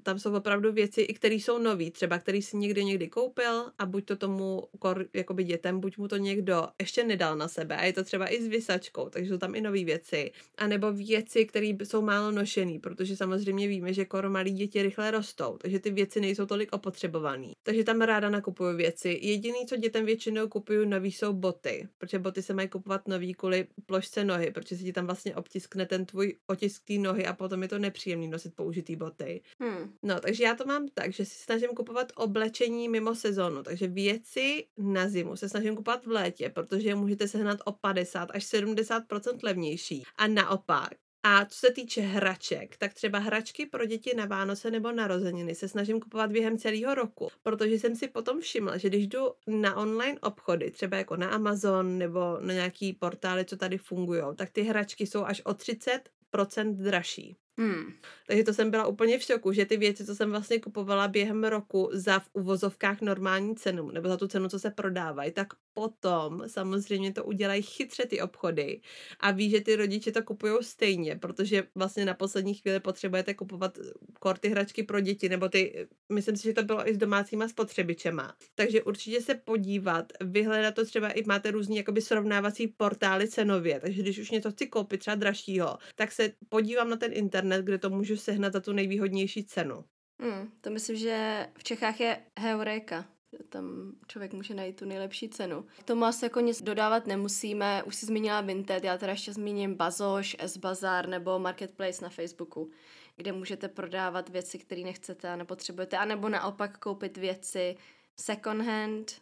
tam 0.03 0.19
jsou 0.19 0.35
opravdu 0.35 0.71
věci, 0.71 1.01
i 1.01 1.13
které 1.13 1.35
jsou 1.35 1.57
nové, 1.57 1.91
třeba 1.91 2.19
který 2.19 2.41
si 2.41 2.57
někdy 2.57 2.85
někdy 2.85 3.07
koupil 3.07 3.65
a 3.79 3.85
buď 3.85 4.05
to 4.05 4.15
tomu 4.15 4.63
kor, 4.79 5.05
jakoby 5.13 5.43
dětem, 5.43 5.79
buď 5.79 5.97
mu 5.97 6.07
to 6.07 6.17
někdo 6.17 6.67
ještě 6.79 7.03
nedal 7.03 7.35
na 7.35 7.47
sebe 7.47 7.77
a 7.77 7.85
je 7.85 7.93
to 7.93 8.03
třeba 8.03 8.33
i 8.33 8.41
s 8.41 8.47
vysačkou, 8.47 9.09
takže 9.09 9.29
jsou 9.29 9.37
tam 9.37 9.55
i 9.55 9.61
nové 9.61 9.83
věci. 9.83 10.31
A 10.57 10.67
nebo 10.67 10.91
věci, 10.91 11.45
které 11.45 11.67
jsou 11.83 12.01
málo 12.01 12.31
nošený, 12.31 12.79
protože 12.79 13.15
samozřejmě 13.15 13.67
víme, 13.67 13.93
že 13.93 14.05
kor 14.05 14.29
malí 14.29 14.51
děti 14.51 14.83
rychle 14.83 15.11
rostou, 15.11 15.57
takže 15.57 15.79
ty 15.79 15.91
věci 15.91 16.21
nejsou 16.21 16.45
tolik 16.45 16.73
opotřebované. 16.73 17.47
Takže 17.63 17.83
tam 17.83 18.01
ráda 18.01 18.29
nakupuju 18.29 18.77
věci. 18.77 19.19
Jediný, 19.21 19.65
co 19.65 19.75
dětem 19.75 20.05
většinou 20.05 20.47
kupuju 20.47 20.85
nový, 20.85 21.11
jsou 21.11 21.33
boty, 21.33 21.87
protože 21.97 22.19
boty 22.19 22.41
se 22.41 22.53
mají 22.53 22.67
kupovat 22.67 23.07
nový 23.07 23.33
kvůli 23.33 23.67
plošce 23.85 24.23
nohy, 24.23 24.51
protože 24.51 24.77
si 24.77 24.83
ti 24.83 24.93
tam 24.93 25.05
vlastně 25.05 25.35
obtiskne 25.35 25.85
ten 25.85 26.05
tvůj 26.05 26.35
otisk 26.47 26.83
nohy 26.97 27.25
a 27.25 27.33
potom 27.33 27.63
je 27.63 27.69
to 27.69 27.79
nepříjemný 27.79 28.27
nosit 28.27 28.55
použitý 28.55 28.95
boty. 28.95 29.41
Hmm. 29.59 29.86
No, 30.03 30.19
takže 30.19 30.43
já 30.43 30.55
to 30.55 30.65
mám 30.65 30.87
tak, 30.93 31.13
že 31.13 31.25
si 31.25 31.35
snažím 31.35 31.69
kupovat 31.69 32.11
oblečení 32.15 32.89
mimo 32.89 33.15
sezónu, 33.15 33.63
takže 33.63 33.87
věci 33.87 34.67
na 34.77 35.09
zimu 35.09 35.35
se 35.35 35.49
snažím 35.49 35.75
kupovat 35.75 36.05
v 36.05 36.11
létě, 36.11 36.49
protože 36.49 36.89
je 36.89 36.95
můžete 36.95 37.27
sehnat 37.27 37.59
o 37.65 37.71
50 37.71 38.29
až 38.33 38.43
70% 38.43 39.39
levnější. 39.43 40.03
A 40.15 40.27
naopak, 40.27 40.89
a 41.23 41.45
co 41.45 41.59
se 41.59 41.71
týče 41.71 42.01
hraček, 42.01 42.77
tak 42.77 42.93
třeba 42.93 43.19
hračky 43.19 43.65
pro 43.65 43.85
děti 43.85 44.15
na 44.15 44.25
Vánoce 44.25 44.71
nebo 44.71 44.91
narozeniny 44.91 45.55
se 45.55 45.67
snažím 45.67 45.99
kupovat 45.99 46.31
během 46.31 46.57
celého 46.57 46.95
roku, 46.95 47.27
protože 47.43 47.79
jsem 47.79 47.95
si 47.95 48.07
potom 48.07 48.41
všimla, 48.41 48.77
že 48.77 48.89
když 48.89 49.07
jdu 49.07 49.31
na 49.47 49.75
online 49.75 50.19
obchody, 50.19 50.71
třeba 50.71 50.97
jako 50.97 51.15
na 51.15 51.29
Amazon 51.29 51.97
nebo 51.97 52.37
na 52.41 52.53
nějaký 52.53 52.93
portály, 52.93 53.45
co 53.45 53.57
tady 53.57 53.77
fungují, 53.77 54.21
tak 54.35 54.49
ty 54.49 54.61
hračky 54.61 55.07
jsou 55.07 55.23
až 55.23 55.41
o 55.45 55.51
30% 55.51 56.75
dražší. 56.75 57.35
Hmm. 57.57 57.93
Takže 58.27 58.43
to 58.43 58.53
jsem 58.53 58.71
byla 58.71 58.87
úplně 58.87 59.19
v 59.19 59.23
šoku, 59.23 59.53
že 59.53 59.65
ty 59.65 59.77
věci, 59.77 60.05
co 60.05 60.15
jsem 60.15 60.31
vlastně 60.31 60.59
kupovala 60.59 61.07
během 61.07 61.43
roku 61.43 61.89
za 61.93 62.19
v 62.19 62.29
uvozovkách 62.33 63.01
normální 63.01 63.55
cenu, 63.55 63.91
nebo 63.91 64.07
za 64.07 64.17
tu 64.17 64.27
cenu, 64.27 64.49
co 64.49 64.59
se 64.59 64.71
prodávají, 64.71 65.31
tak 65.31 65.47
potom 65.73 66.43
samozřejmě 66.47 67.13
to 67.13 67.23
udělají 67.23 67.61
chytře 67.61 68.05
ty 68.05 68.21
obchody 68.21 68.81
a 69.19 69.31
ví, 69.31 69.49
že 69.49 69.61
ty 69.61 69.75
rodiče 69.75 70.11
to 70.11 70.23
kupují 70.23 70.53
stejně, 70.61 71.15
protože 71.15 71.63
vlastně 71.75 72.05
na 72.05 72.13
poslední 72.13 72.53
chvíli 72.53 72.79
potřebujete 72.79 73.33
kupovat 73.33 73.77
korty 74.19 74.49
hračky 74.49 74.83
pro 74.83 74.99
děti, 74.99 75.29
nebo 75.29 75.49
ty, 75.49 75.87
myslím 76.13 76.37
si, 76.37 76.43
že 76.43 76.53
to 76.53 76.63
bylo 76.63 76.89
i 76.89 76.93
s 76.93 76.97
domácíma 76.97 77.47
spotřebičema. 77.47 78.35
Takže 78.55 78.83
určitě 78.83 79.21
se 79.21 79.35
podívat, 79.35 80.13
vyhledat 80.21 80.75
to 80.75 80.85
třeba 80.85 81.09
i 81.09 81.23
máte 81.23 81.51
různý 81.51 81.77
jakoby 81.77 82.01
srovnávací 82.01 82.67
portály 82.67 83.27
cenově, 83.27 83.79
takže 83.79 84.01
když 84.01 84.19
už 84.19 84.31
něco 84.31 84.51
chci 84.51 84.67
koupit 84.67 84.97
třeba 84.99 85.15
dražšího, 85.15 85.77
tak 85.95 86.11
se 86.11 86.31
podívám 86.49 86.89
na 86.89 86.95
ten 86.95 87.13
internet, 87.13 87.46
kde 87.61 87.77
to 87.77 87.89
můžu 87.89 88.17
sehnat 88.17 88.53
za 88.53 88.59
tu 88.59 88.73
nejvýhodnější 88.73 89.43
cenu. 89.43 89.83
Hmm, 90.21 90.51
to 90.61 90.69
myslím, 90.69 90.95
že 90.95 91.47
v 91.57 91.63
Čechách 91.63 91.99
je 91.99 92.19
Heureka 92.39 93.05
tam 93.49 93.91
člověk 94.07 94.33
může 94.33 94.53
najít 94.53 94.75
tu 94.75 94.85
nejlepší 94.85 95.29
cenu. 95.29 95.65
K 95.79 95.83
tomu 95.83 96.05
asi 96.05 96.25
jako 96.25 96.39
nic 96.39 96.61
dodávat 96.61 97.07
nemusíme, 97.07 97.83
už 97.83 97.95
si 97.95 98.05
zmínila 98.05 98.41
Vinted, 98.41 98.83
já 98.83 98.97
teda 98.97 99.11
ještě 99.11 99.33
zmíním 99.33 99.75
Bazoš, 99.75 100.35
S-Bazar 100.39 101.07
nebo 101.07 101.39
Marketplace 101.39 102.03
na 102.03 102.09
Facebooku, 102.09 102.71
kde 103.15 103.31
můžete 103.31 103.67
prodávat 103.67 104.29
věci, 104.29 104.57
které 104.57 104.81
nechcete 104.81 105.29
a 105.29 105.35
nepotřebujete, 105.35 105.97
anebo 105.97 106.29
naopak 106.29 106.77
koupit 106.77 107.17
věci 107.17 107.75
second 108.19 108.61
hand, 108.61 109.21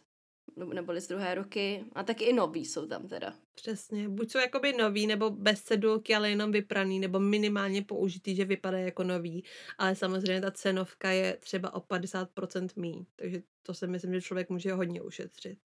neboli 0.56 1.00
z 1.00 1.08
druhé 1.08 1.34
ruky. 1.34 1.84
A 1.92 2.02
taky 2.02 2.24
i 2.24 2.32
nový 2.32 2.64
jsou 2.64 2.86
tam 2.86 3.08
teda. 3.08 3.34
Přesně. 3.54 4.08
Buď 4.08 4.32
jsou 4.32 4.38
jakoby 4.38 4.72
nový, 4.72 5.06
nebo 5.06 5.30
bez 5.30 5.62
cedulky, 5.62 6.14
ale 6.14 6.30
jenom 6.30 6.52
vypraný, 6.52 7.00
nebo 7.00 7.20
minimálně 7.20 7.82
použitý, 7.82 8.36
že 8.36 8.44
vypadá 8.44 8.78
jako 8.78 9.04
nový. 9.04 9.44
Ale 9.78 9.96
samozřejmě 9.96 10.40
ta 10.40 10.50
cenovka 10.50 11.10
je 11.10 11.36
třeba 11.40 11.74
o 11.74 11.80
50% 11.80 12.68
mý. 12.76 13.06
Takže 13.16 13.42
to 13.62 13.74
si 13.74 13.86
myslím, 13.86 14.14
že 14.14 14.22
člověk 14.22 14.50
může 14.50 14.72
hodně 14.72 15.02
ušetřit. 15.02 15.58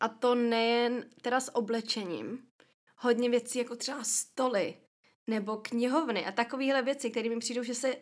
A 0.00 0.08
to 0.08 0.34
nejen 0.34 1.04
teda 1.22 1.40
s 1.40 1.54
oblečením. 1.54 2.38
Hodně 2.96 3.30
věcí 3.30 3.58
jako 3.58 3.76
třeba 3.76 4.04
stoly 4.04 4.74
nebo 5.26 5.56
knihovny 5.56 6.26
a 6.26 6.32
takovéhle 6.32 6.82
věci, 6.82 7.10
které 7.10 7.28
mi 7.28 7.38
přijdou, 7.38 7.62
že 7.62 7.74
se 7.74 7.96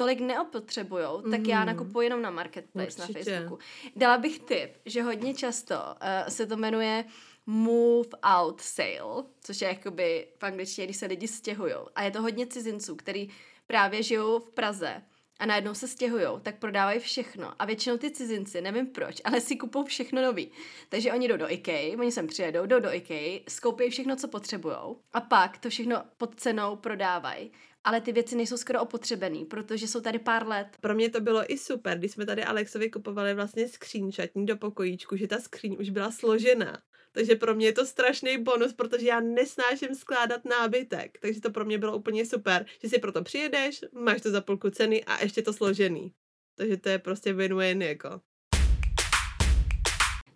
tolik 0.00 0.20
neopotřebujou, 0.20 1.22
mm. 1.24 1.30
tak 1.30 1.46
já 1.46 1.60
mm. 1.60 1.66
nakupuji 1.66 2.06
jenom 2.06 2.22
na 2.22 2.30
Marketplace 2.30 3.02
Určitě. 3.02 3.18
na 3.18 3.24
Facebooku. 3.24 3.58
Dala 3.96 4.18
bych 4.18 4.38
tip, 4.38 4.70
že 4.86 5.02
hodně 5.02 5.34
často 5.34 5.74
uh, 5.74 6.28
se 6.28 6.46
to 6.46 6.56
jmenuje 6.56 7.04
move 7.46 8.08
out 8.22 8.60
sale, 8.60 9.24
což 9.40 9.60
je 9.60 9.68
jakoby 9.68 10.26
v 10.38 10.42
angličtině, 10.42 10.86
když 10.86 10.96
se 10.96 11.06
lidi 11.06 11.28
stěhují. 11.28 11.74
A 11.94 12.02
je 12.02 12.10
to 12.10 12.22
hodně 12.22 12.46
cizinců, 12.46 12.96
který 12.96 13.28
právě 13.66 14.02
žijou 14.02 14.38
v 14.38 14.50
Praze 14.50 15.02
a 15.38 15.46
najednou 15.46 15.74
se 15.74 15.88
stěhují, 15.88 16.26
tak 16.42 16.58
prodávají 16.58 17.00
všechno. 17.00 17.52
A 17.58 17.64
většinou 17.64 17.96
ty 17.96 18.10
cizinci, 18.10 18.60
nevím 18.60 18.86
proč, 18.86 19.20
ale 19.24 19.40
si 19.40 19.56
kupou 19.56 19.84
všechno 19.84 20.22
nový. 20.22 20.50
Takže 20.88 21.12
oni 21.12 21.28
jdou 21.28 21.36
do 21.36 21.52
IKEA, 21.52 21.96
oni 21.98 22.12
sem 22.12 22.26
přijedou, 22.26 22.66
jdou 22.66 22.80
do 22.80 22.94
IKEA, 22.94 23.40
skoupí 23.48 23.90
všechno, 23.90 24.16
co 24.16 24.28
potřebují 24.28 24.76
a 25.12 25.20
pak 25.20 25.58
to 25.58 25.70
všechno 25.70 26.02
pod 26.18 26.40
cenou 26.40 26.76
prodávají. 26.76 27.50
Ale 27.84 28.00
ty 28.00 28.12
věci 28.12 28.36
nejsou 28.36 28.56
skoro 28.56 28.80
opotřebený, 28.80 29.44
protože 29.44 29.88
jsou 29.88 30.00
tady 30.00 30.18
pár 30.18 30.46
let. 30.46 30.66
Pro 30.80 30.94
mě 30.94 31.10
to 31.10 31.20
bylo 31.20 31.52
i 31.52 31.58
super, 31.58 31.98
když 31.98 32.12
jsme 32.12 32.26
tady 32.26 32.44
Alexovi 32.44 32.90
kupovali 32.90 33.34
vlastně 33.34 33.68
skříň 33.68 34.12
šatní 34.12 34.46
do 34.46 34.56
pokojíčku, 34.56 35.16
že 35.16 35.26
ta 35.26 35.38
skříň 35.38 35.76
už 35.80 35.90
byla 35.90 36.10
složená. 36.10 36.82
Takže 37.12 37.34
pro 37.34 37.54
mě 37.54 37.66
je 37.66 37.72
to 37.72 37.86
strašný 37.86 38.38
bonus, 38.38 38.72
protože 38.72 39.06
já 39.06 39.20
nesnáším 39.20 39.94
skládat 39.94 40.44
nábytek. 40.44 41.18
Takže 41.22 41.40
to 41.40 41.50
pro 41.50 41.64
mě 41.64 41.78
bylo 41.78 41.96
úplně 41.96 42.26
super, 42.26 42.66
že 42.82 42.88
si 42.88 42.98
proto 42.98 43.22
přijedeš, 43.22 43.80
máš 43.92 44.20
to 44.20 44.30
za 44.30 44.40
půlku 44.40 44.70
ceny 44.70 45.04
a 45.04 45.22
ještě 45.22 45.42
to 45.42 45.52
složený. 45.52 46.14
Takže 46.56 46.76
to 46.76 46.88
je 46.88 46.98
prostě 46.98 47.32
win-win 47.32 47.82
jako. 47.82 48.20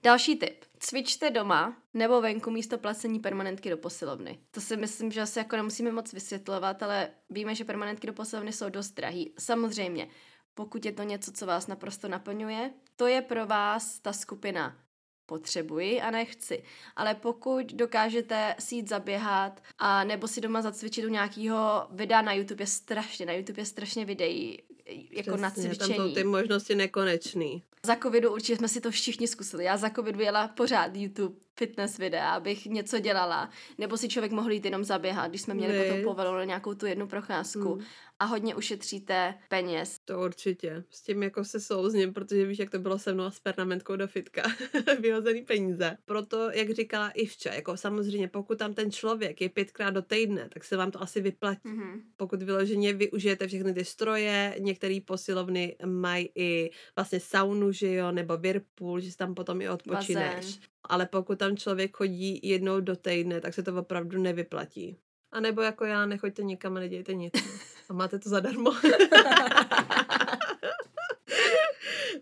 Další 0.04 0.36
tip. 0.36 0.64
Cvičte 0.78 1.30
doma 1.30 1.76
nebo 1.94 2.20
venku 2.20 2.50
místo 2.50 2.78
placení 2.78 3.20
permanentky 3.20 3.70
do 3.70 3.76
posilovny. 3.76 4.38
To 4.50 4.60
si 4.60 4.76
myslím, 4.76 5.12
že 5.12 5.20
asi 5.20 5.38
jako 5.38 5.56
nemusíme 5.56 5.92
moc 5.92 6.12
vysvětlovat, 6.12 6.82
ale 6.82 7.10
víme, 7.30 7.54
že 7.54 7.64
permanentky 7.64 8.06
do 8.06 8.12
posilovny 8.12 8.52
jsou 8.52 8.68
dost 8.68 8.90
drahý. 8.90 9.34
Samozřejmě, 9.38 10.08
pokud 10.54 10.84
je 10.84 10.92
to 10.92 11.02
něco, 11.02 11.32
co 11.32 11.46
vás 11.46 11.66
naprosto 11.66 12.08
naplňuje, 12.08 12.70
to 12.96 13.06
je 13.06 13.22
pro 13.22 13.46
vás 13.46 13.98
ta 13.98 14.12
skupina 14.12 14.76
potřebuji 15.26 16.00
a 16.00 16.10
nechci. 16.10 16.62
Ale 16.96 17.14
pokud 17.14 17.66
dokážete 17.72 18.54
si 18.58 18.74
jít 18.74 18.88
zaběhat 18.88 19.62
a 19.78 20.04
nebo 20.04 20.28
si 20.28 20.40
doma 20.40 20.62
zacvičit 20.62 21.04
u 21.04 21.08
nějakého 21.08 21.86
videa 21.90 22.22
na 22.22 22.32
YouTube 22.32 22.62
je 22.62 22.66
strašně, 22.66 23.26
na 23.26 23.32
YouTube 23.32 23.60
je 23.60 23.66
strašně 23.66 24.04
videí 24.04 24.58
jako 24.86 25.30
Přesně, 25.30 25.42
na 25.42 25.50
cvičení. 25.50 25.78
Tam 25.78 26.08
jsou 26.08 26.14
ty 26.14 26.24
možnosti 26.24 26.74
nekonečný. 26.74 27.62
Za 27.86 27.96
covidu 27.96 28.32
určitě 28.32 28.56
jsme 28.56 28.68
si 28.68 28.80
to 28.80 28.90
všichni 28.90 29.28
zkusili. 29.28 29.64
Já 29.64 29.76
za 29.76 29.90
covidu 29.90 30.20
jela 30.20 30.48
pořád 30.48 30.96
YouTube 30.96 31.36
fitness 31.58 31.98
videa, 31.98 32.30
abych 32.30 32.66
něco 32.66 32.98
dělala. 32.98 33.50
Nebo 33.78 33.96
si 33.96 34.08
člověk 34.08 34.32
mohl 34.32 34.52
jít 34.52 34.64
jenom 34.64 34.84
zaběhat, 34.84 35.30
když 35.30 35.40
jsme 35.40 35.54
měli 35.54 35.78
Vy. 35.78 35.84
potom 35.84 36.02
povoleno 36.02 36.44
nějakou 36.44 36.74
tu 36.74 36.86
jednu 36.86 37.06
procházku. 37.06 37.74
Hmm. 37.74 37.84
A 38.18 38.24
hodně 38.24 38.54
ušetříte 38.54 39.34
peněz. 39.48 39.98
To 40.04 40.20
určitě. 40.20 40.84
S 40.90 41.02
tím 41.02 41.22
jako 41.22 41.44
se 41.44 41.60
souzním, 41.60 42.12
protože 42.12 42.46
víš, 42.46 42.58
jak 42.58 42.70
to 42.70 42.78
bylo 42.78 42.98
se 42.98 43.14
mnou 43.14 43.24
a 43.24 43.30
s 43.30 43.40
pernamentkou 43.40 43.96
do 43.96 44.06
fitka. 44.06 44.42
Vyhozený 45.00 45.42
peníze. 45.42 45.96
Proto, 46.04 46.50
jak 46.50 46.70
říkala 46.70 47.10
Ivča, 47.10 47.54
jako 47.54 47.76
samozřejmě, 47.76 48.28
pokud 48.28 48.58
tam 48.58 48.74
ten 48.74 48.92
člověk 48.92 49.40
je 49.40 49.48
pětkrát 49.48 49.94
do 49.94 50.02
týdne, 50.02 50.48
tak 50.48 50.64
se 50.64 50.76
vám 50.76 50.90
to 50.90 51.02
asi 51.02 51.20
vyplatí. 51.20 51.60
Mm-hmm. 51.64 52.00
Pokud 52.16 52.42
vyloženě 52.42 52.92
využijete 52.92 53.46
všechny 53.46 53.74
ty 53.74 53.84
stroje, 53.84 54.56
některé 54.58 54.98
posilovny 55.06 55.76
mají 55.86 56.28
i 56.34 56.70
vlastně 56.96 57.20
saunu, 57.20 57.72
že 57.72 57.92
jo, 57.92 58.12
nebo 58.12 58.36
Whirlpool, 58.36 59.00
že 59.00 59.16
tam 59.16 59.34
potom 59.34 59.60
i 59.60 59.68
odpočineš. 59.68 60.44
Bazén. 60.44 60.73
Ale 60.88 61.06
pokud 61.06 61.38
tam 61.38 61.56
člověk 61.56 61.96
chodí 61.96 62.40
jednou 62.42 62.80
do 62.80 62.96
týdne, 62.96 63.40
tak 63.40 63.54
se 63.54 63.62
to 63.62 63.74
opravdu 63.76 64.22
nevyplatí. 64.22 64.98
A 65.32 65.40
nebo 65.40 65.62
jako 65.62 65.84
já, 65.84 66.06
nechoďte 66.06 66.42
nikam 66.42 66.76
a 66.76 66.80
nedějte 66.80 67.14
nic. 67.14 67.32
A 67.88 67.92
máte 67.92 68.18
to 68.18 68.28
zadarmo. 68.28 68.72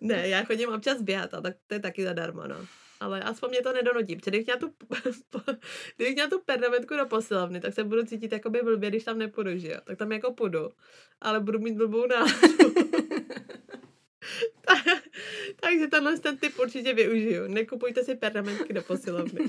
ne, 0.01 0.29
já 0.29 0.45
chodím 0.45 0.69
občas 0.69 1.03
běhat 1.03 1.35
a 1.35 1.41
tak 1.41 1.57
to 1.67 1.75
je 1.75 1.81
taky 1.81 2.05
zadarmo, 2.05 2.47
no. 2.47 2.57
Ale 3.01 3.23
aspoň 3.23 3.51
mě 3.51 3.63
to 3.63 3.73
nedonutí, 3.73 4.17
protože 4.17 4.31
kdybych 4.31 4.47
měla 4.47 4.59
tu, 4.61 4.75
kdybych 5.97 6.15
měla 6.15 6.31
tu 6.31 6.41
pernamentku 6.41 6.97
do 6.97 7.07
posilovny, 7.07 7.61
tak 7.61 7.75
se 7.75 7.85
budu 7.85 8.05
cítit 8.05 8.33
jako 8.33 8.51
by 8.51 8.63
blbě, 8.63 8.91
když 8.91 9.05
tam 9.05 9.19
nepůjdu, 9.19 9.59
že 9.59 9.69
jo. 9.69 9.79
Tak 9.85 9.99
tam 9.99 10.13
jako 10.13 10.33
půjdu, 10.33 10.71
ale 11.21 11.41
budu 11.41 11.59
mít 11.59 11.77
blbou 11.77 12.07
náladu. 12.07 12.33
Takže 15.63 15.87
tenhle 15.87 16.19
ten 16.19 16.39
typ 16.39 16.59
určitě 16.59 16.95
využiju. 16.95 17.49
Nekupujte 17.49 18.05
si 18.05 18.15
pernamentky 18.15 18.73
do 18.73 18.83
posilovny. 18.83 19.41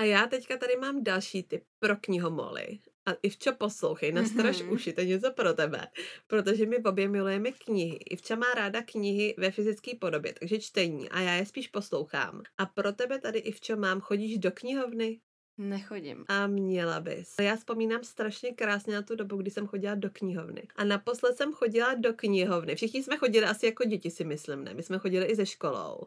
A 0.00 0.04
já 0.04 0.26
teďka 0.26 0.56
tady 0.56 0.76
mám 0.76 1.04
další 1.04 1.42
tip 1.42 1.62
pro 1.78 1.96
knihomoly. 1.96 2.78
A 3.08 3.12
Ivčo, 3.22 3.52
poslouchej, 3.52 4.12
nastraž 4.12 4.62
mm-hmm. 4.62 4.72
uši, 4.72 4.92
to 4.92 5.00
je 5.00 5.06
něco 5.06 5.32
pro 5.32 5.54
tebe. 5.54 5.86
Protože 6.26 6.66
my 6.66 6.78
obě 6.78 7.08
milujeme 7.08 7.52
knihy. 7.52 7.96
Ivča 8.10 8.36
má 8.36 8.54
ráda 8.54 8.82
knihy 8.82 9.34
ve 9.38 9.50
fyzické 9.50 9.90
podobě, 10.00 10.34
takže 10.38 10.60
čtení 10.60 11.08
a 11.08 11.20
já 11.20 11.34
je 11.34 11.46
spíš 11.46 11.68
poslouchám. 11.68 12.42
A 12.58 12.66
pro 12.66 12.92
tebe 12.92 13.18
tady, 13.18 13.38
Ivčo, 13.38 13.76
mám, 13.76 14.00
chodíš 14.00 14.38
do 14.38 14.50
knihovny? 14.50 15.20
Nechodím. 15.58 16.24
A 16.28 16.46
měla 16.46 17.00
bys. 17.00 17.34
Já 17.40 17.56
vzpomínám 17.56 18.04
strašně 18.04 18.52
krásně 18.52 18.94
na 18.94 19.02
tu 19.02 19.16
dobu, 19.16 19.36
kdy 19.36 19.50
jsem 19.50 19.66
chodila 19.66 19.94
do 19.94 20.10
knihovny. 20.10 20.68
A 20.76 20.84
naposled 20.84 21.36
jsem 21.36 21.52
chodila 21.52 21.94
do 21.94 22.12
knihovny. 22.12 22.74
Všichni 22.74 23.02
jsme 23.02 23.16
chodili 23.16 23.46
asi 23.46 23.66
jako 23.66 23.84
děti, 23.84 24.10
si 24.10 24.24
myslím, 24.24 24.64
ne? 24.64 24.74
My 24.74 24.82
jsme 24.82 24.98
chodili 24.98 25.26
i 25.26 25.34
ze 25.36 25.46
školou. 25.46 26.00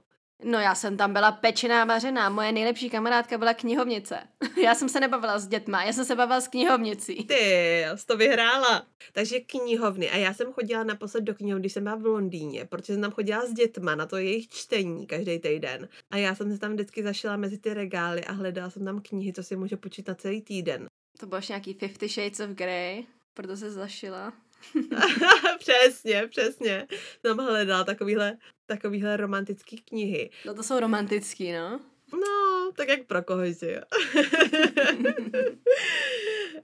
No 0.44 0.60
já 0.60 0.76
jsem 0.76 0.98
tam 0.98 1.14
byla 1.14 1.32
pečená 1.32 1.86
vařená, 1.86 2.30
moje 2.30 2.52
nejlepší 2.52 2.90
kamarádka 2.90 3.38
byla 3.38 3.54
knihovnice. 3.54 4.20
já 4.64 4.76
jsem 4.76 4.90
se 4.90 5.00
nebavila 5.00 5.40
s 5.40 5.48
dětma, 5.48 5.84
já 5.84 5.94
jsem 5.94 6.06
se 6.06 6.16
bavila 6.16 6.42
s 6.42 6.48
knihovnicí. 6.48 7.24
Ty, 7.24 7.86
jsi 7.96 8.06
to 8.06 8.18
vyhrála. 8.18 8.86
Takže 9.14 9.40
knihovny. 9.40 10.10
A 10.10 10.18
já 10.18 10.34
jsem 10.34 10.54
chodila 10.54 10.84
naposled 10.84 11.22
do 11.22 11.36
knihovny, 11.36 11.62
když 11.62 11.74
jsem 11.74 11.84
byla 11.84 11.96
v 11.96 12.06
Londýně, 12.06 12.66
protože 12.66 12.94
jsem 12.94 13.02
tam 13.02 13.12
chodila 13.12 13.46
s 13.46 13.54
dětma 13.54 13.96
na 13.96 14.06
to 14.06 14.18
jejich 14.18 14.48
čtení 14.48 15.08
každý 15.08 15.40
týden. 15.40 15.90
A 16.12 16.18
já 16.18 16.36
jsem 16.36 16.52
se 16.52 16.60
tam 16.60 16.74
vždycky 16.74 17.04
zašila 17.04 17.38
mezi 17.38 17.58
ty 17.58 17.74
regály 17.74 18.26
a 18.26 18.32
hledala 18.32 18.70
jsem 18.70 18.86
tam 18.86 19.02
knihy, 19.02 19.34
co 19.34 19.44
si 19.44 19.56
může 19.56 19.78
počítat 19.78 20.22
celý 20.22 20.42
týden. 20.42 20.88
To 21.20 21.26
bylo 21.28 21.42
nějaký 21.50 21.74
Fifty 21.74 22.08
Shades 22.08 22.40
of 22.40 22.50
Grey, 22.50 23.06
proto 23.34 23.58
se 23.58 23.72
zašila. 23.72 24.34
přesně, 25.60 26.28
přesně. 26.30 26.88
Tam 27.22 27.38
hledala 27.38 27.84
takovýhle, 27.84 28.38
takovýhle 28.66 29.18
romantický 29.18 29.78
knihy. 29.78 30.30
No 30.46 30.54
to 30.54 30.64
jsou 30.64 30.80
romantický, 30.80 31.52
no. 31.52 31.80
No, 32.14 32.72
tak 32.76 32.88
jak 32.88 33.06
pro 33.06 33.24
koho, 33.24 33.46
že 33.46 33.72
jo. 33.72 33.82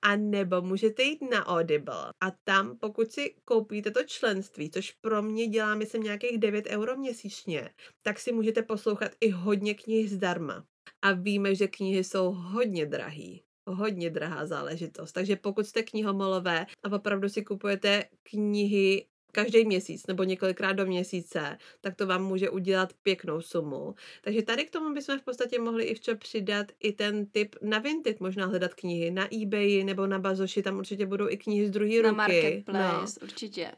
a 0.01 0.15
nebo 0.15 0.61
můžete 0.61 1.03
jít 1.03 1.21
na 1.31 1.47
Audible 1.47 2.09
a 2.23 2.31
tam, 2.43 2.77
pokud 2.77 3.11
si 3.11 3.35
koupíte 3.45 3.91
to 3.91 4.03
členství, 4.03 4.71
což 4.71 4.91
pro 4.91 5.21
mě 5.21 5.47
dělá, 5.47 5.75
myslím, 5.75 6.03
nějakých 6.03 6.37
9 6.37 6.65
euro 6.67 6.97
měsíčně, 6.97 7.69
tak 8.03 8.19
si 8.19 8.31
můžete 8.31 8.61
poslouchat 8.63 9.11
i 9.21 9.29
hodně 9.29 9.73
knih 9.73 10.09
zdarma. 10.09 10.65
A 11.01 11.11
víme, 11.11 11.55
že 11.55 11.67
knihy 11.67 12.03
jsou 12.03 12.31
hodně 12.31 12.85
drahý 12.85 13.44
hodně 13.65 14.09
drahá 14.09 14.45
záležitost. 14.45 15.11
Takže 15.11 15.35
pokud 15.35 15.65
jste 15.65 15.83
knihomolové 15.83 16.65
a 16.83 16.91
opravdu 16.91 17.29
si 17.29 17.43
kupujete 17.43 18.03
knihy 18.23 19.05
každý 19.35 19.65
měsíc 19.65 20.07
nebo 20.07 20.23
několikrát 20.23 20.73
do 20.73 20.85
měsíce, 20.85 21.57
tak 21.81 21.95
to 21.95 22.07
vám 22.07 22.23
může 22.23 22.49
udělat 22.49 22.93
pěknou 23.03 23.41
sumu. 23.41 23.95
Takže 24.21 24.41
tady 24.41 24.65
k 24.65 24.69
tomu 24.69 24.93
bychom 24.93 25.19
v 25.19 25.23
podstatě 25.23 25.59
mohli 25.59 25.83
i 25.83 25.95
včas 25.95 26.17
přidat 26.17 26.71
i 26.79 26.91
ten 26.91 27.25
typ 27.25 27.55
na 27.61 27.79
Vinted, 27.79 28.19
možná 28.19 28.45
hledat 28.45 28.73
knihy 28.73 29.11
na 29.11 29.27
eBay 29.41 29.83
nebo 29.83 30.07
na 30.07 30.19
Bazoši, 30.19 30.63
tam 30.63 30.77
určitě 30.77 31.05
budou 31.05 31.29
i 31.29 31.37
knihy 31.37 31.67
z 31.67 31.71
druhé 31.71 31.95
ruky. 31.95 32.03
Na 32.03 32.11
Marketplace, 32.11 33.19
no. 33.21 33.27
určitě. 33.27 33.71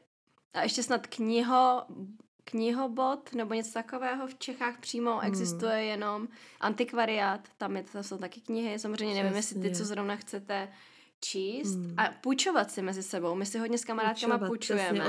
A 0.53 0.63
ještě 0.63 0.83
snad 0.83 1.07
kniho 1.07 1.83
knihobot 2.51 3.33
nebo 3.33 3.53
něco 3.53 3.73
takového 3.73 4.27
v 4.27 4.35
Čechách 4.35 4.79
přímo 4.79 5.11
hmm. 5.11 5.27
existuje 5.27 5.83
jenom 5.83 6.27
antikvariát, 6.59 7.41
tam 7.57 7.75
je, 7.75 7.83
to 7.83 8.03
jsou 8.03 8.17
taky 8.17 8.41
knihy, 8.41 8.79
samozřejmě 8.79 9.05
Přesně. 9.05 9.23
nevím, 9.23 9.37
jestli 9.37 9.61
ty, 9.61 9.75
co 9.75 9.85
zrovna 9.85 10.15
chcete 10.15 10.69
číst 11.19 11.75
hmm. 11.75 11.93
a 11.97 12.09
půjčovat 12.21 12.71
si 12.71 12.81
mezi 12.81 13.03
sebou. 13.03 13.35
My 13.35 13.45
si 13.45 13.59
hodně 13.59 13.77
s 13.77 13.85
kamarádkama 13.85 14.37
půjčujeme. 14.37 14.99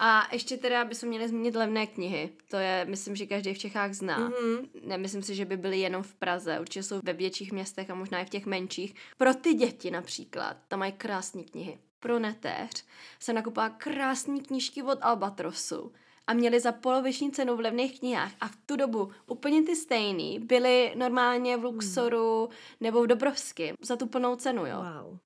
A 0.00 0.28
ještě 0.32 0.56
teda 0.56 0.84
bychom 0.84 1.08
měli 1.08 1.28
zmínit 1.28 1.54
levné 1.54 1.86
knihy. 1.86 2.30
To 2.50 2.56
je, 2.56 2.84
myslím, 2.88 3.16
že 3.16 3.26
každý 3.26 3.54
v 3.54 3.58
Čechách 3.58 3.92
zná. 3.92 4.30
Mm-hmm. 4.30 4.68
Nemyslím 4.82 5.22
si, 5.22 5.34
že 5.34 5.44
by 5.44 5.56
byly 5.56 5.80
jenom 5.80 6.02
v 6.02 6.14
Praze. 6.14 6.60
Určitě 6.60 6.82
jsou 6.82 7.00
ve 7.04 7.12
větších 7.12 7.52
městech 7.52 7.90
a 7.90 7.94
možná 7.94 8.20
i 8.20 8.24
v 8.24 8.30
těch 8.30 8.46
menších. 8.46 8.94
Pro 9.16 9.34
ty 9.34 9.54
děti 9.54 9.90
například. 9.90 10.56
Tam 10.68 10.78
mají 10.78 10.92
krásné 10.92 11.42
knihy. 11.42 11.78
Pro 12.00 12.18
netéř 12.18 12.84
se 13.20 13.32
nakupá 13.32 13.68
krásné 13.68 14.40
knížky 14.40 14.82
od 14.82 14.98
Albatrosu 15.02 15.92
a 16.26 16.32
měli 16.32 16.60
za 16.60 16.72
poloviční 16.72 17.32
cenu 17.32 17.56
v 17.56 17.60
levných 17.60 17.98
knihách 17.98 18.32
a 18.40 18.48
v 18.48 18.56
tu 18.66 18.76
dobu 18.76 19.10
úplně 19.26 19.62
ty 19.62 19.76
stejný 19.76 20.38
byly 20.38 20.92
normálně 20.96 21.56
v 21.56 21.64
Luxoru 21.64 22.40
hmm. 22.40 22.56
nebo 22.80 23.02
v 23.02 23.06
Dobrovsky 23.06 23.74
za 23.80 23.96
tu 23.96 24.06
plnou 24.06 24.36
cenu, 24.36 24.66
jo. 24.66 24.76
Wow. 24.76 25.18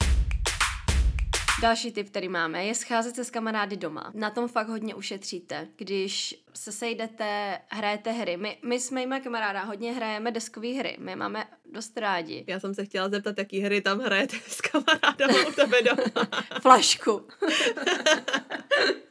Další 1.63 1.93
tip, 1.93 2.11
který 2.11 2.29
máme, 2.29 2.67
je 2.67 2.75
scházet 2.75 3.15
se 3.15 3.25
s 3.25 3.31
kamarády 3.31 3.77
doma. 3.77 4.11
Na 4.15 4.31
tom 4.31 4.49
fakt 4.49 4.69
hodně 4.69 4.95
ušetříte. 4.95 5.69
Když 5.77 6.45
se 6.55 6.73
sejdete, 6.73 7.59
hrajete 7.69 8.11
hry. 8.11 8.37
My, 8.37 8.59
my 8.65 8.81
jsme 8.81 9.01
jima 9.01 9.21
kamaráda, 9.21 9.65
hodně 9.65 9.93
hrajeme 9.93 10.31
deskové 10.31 10.69
hry. 10.69 10.97
My 10.99 11.17
máme 11.17 11.45
dost 11.73 11.99
rádi. 11.99 12.45
Já 12.47 12.61
jsem 12.61 12.75
se 12.75 12.85
chtěla 12.85 13.09
zeptat, 13.09 13.39
jaký 13.39 13.61
hry 13.61 13.81
tam 13.81 14.01
hrajete 14.01 14.37
s 14.47 14.61
kamarádem 14.61 15.31
u 15.49 15.53
tebe 15.53 15.83
doma. 15.83 16.29
Flašku. 16.61 17.27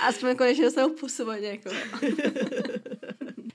Aspoň 0.00 0.36
konečně 0.36 0.64
dostanou 0.64 0.94
pusu 0.94 1.30
od 1.30 1.34
někoho. 1.34 1.76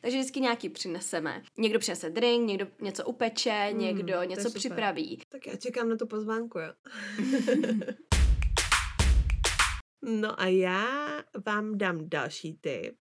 Takže 0.02 0.18
vždycky 0.18 0.40
nějaký 0.40 0.70
přineseme. 0.70 1.44
Někdo 1.58 1.80
přinese 1.80 2.10
drink, 2.10 2.48
někdo 2.48 2.68
něco 2.82 3.06
upeče, 3.06 3.70
mm, 3.72 3.80
někdo 3.80 4.24
něco 4.24 4.52
připraví. 4.52 5.22
Tak 5.30 5.48
já 5.48 5.56
čekám 5.56 5.90
na 5.90 5.96
tu 5.96 6.08
pozvánku, 6.08 6.60
jo. 6.60 6.74
no 10.20 10.42
a 10.42 10.46
já 10.46 10.88
vám 11.46 11.78
dám 11.78 12.10
další 12.10 12.58
tip. 12.62 12.96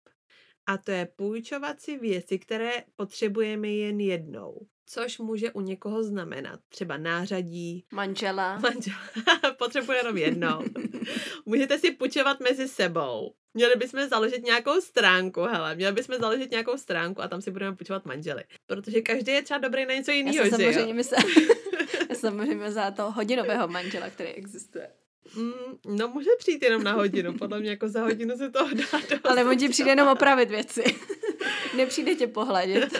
A 0.65 0.77
to 0.77 0.91
je 0.91 1.05
půjčovat 1.05 1.81
si 1.81 1.97
věci, 1.97 2.39
které 2.39 2.71
potřebujeme 2.95 3.69
jen 3.69 3.99
jednou. 3.99 4.67
Což 4.85 5.17
může 5.17 5.51
u 5.51 5.61
někoho 5.61 6.03
znamenat 6.03 6.59
třeba 6.69 6.97
nářadí, 6.97 7.85
Manžela. 7.91 8.57
manžel, 8.61 8.95
potřebuje 9.57 9.97
jenom 9.97 10.17
jednou. 10.17 10.63
Můžete 11.45 11.79
si 11.79 11.91
půjčovat 11.91 12.39
mezi 12.39 12.67
sebou. 12.67 13.33
Měli 13.53 13.75
bychom 13.75 14.09
založit 14.09 14.43
nějakou 14.43 14.81
stránku, 14.81 15.41
hele, 15.41 15.75
měli 15.75 15.93
bychom 15.93 16.15
založit 16.19 16.51
nějakou 16.51 16.77
stránku 16.77 17.21
a 17.21 17.27
tam 17.27 17.41
si 17.41 17.51
budeme 17.51 17.75
půjčovat 17.75 18.05
manžely. 18.05 18.43
Protože 18.67 19.01
každý 19.01 19.31
je 19.31 19.41
třeba 19.41 19.57
dobrý 19.57 19.85
na 19.85 19.93
něco 19.93 20.11
Já 20.11 20.17
jiného, 20.17 20.49
jsem 20.49 20.59
že 20.59 20.65
jo? 20.65 20.73
samozřejmě 20.73 21.03
já 22.09 22.15
jsem 22.15 22.31
samozřejmě 22.31 22.71
za 22.71 22.91
toho 22.91 23.11
hodinového 23.11 23.67
manžela, 23.67 24.09
který 24.09 24.29
existuje. 24.29 24.89
Mm, 25.35 25.51
no 25.97 26.07
může 26.07 26.29
přijít 26.39 26.63
jenom 26.63 26.83
na 26.83 26.93
hodinu, 26.93 27.33
podle 27.33 27.59
mě 27.59 27.69
jako 27.69 27.89
za 27.89 28.01
hodinu 28.01 28.37
se 28.37 28.49
toho 28.49 28.69
dá. 28.73 28.83
Ale 29.23 29.43
on 29.45 29.57
ti 29.57 29.69
přijde 29.69 29.91
jenom 29.91 30.07
opravit 30.07 30.49
věci. 30.49 30.83
Nepřijde 31.77 32.15
tě 32.15 32.27
pohladit. 32.27 32.97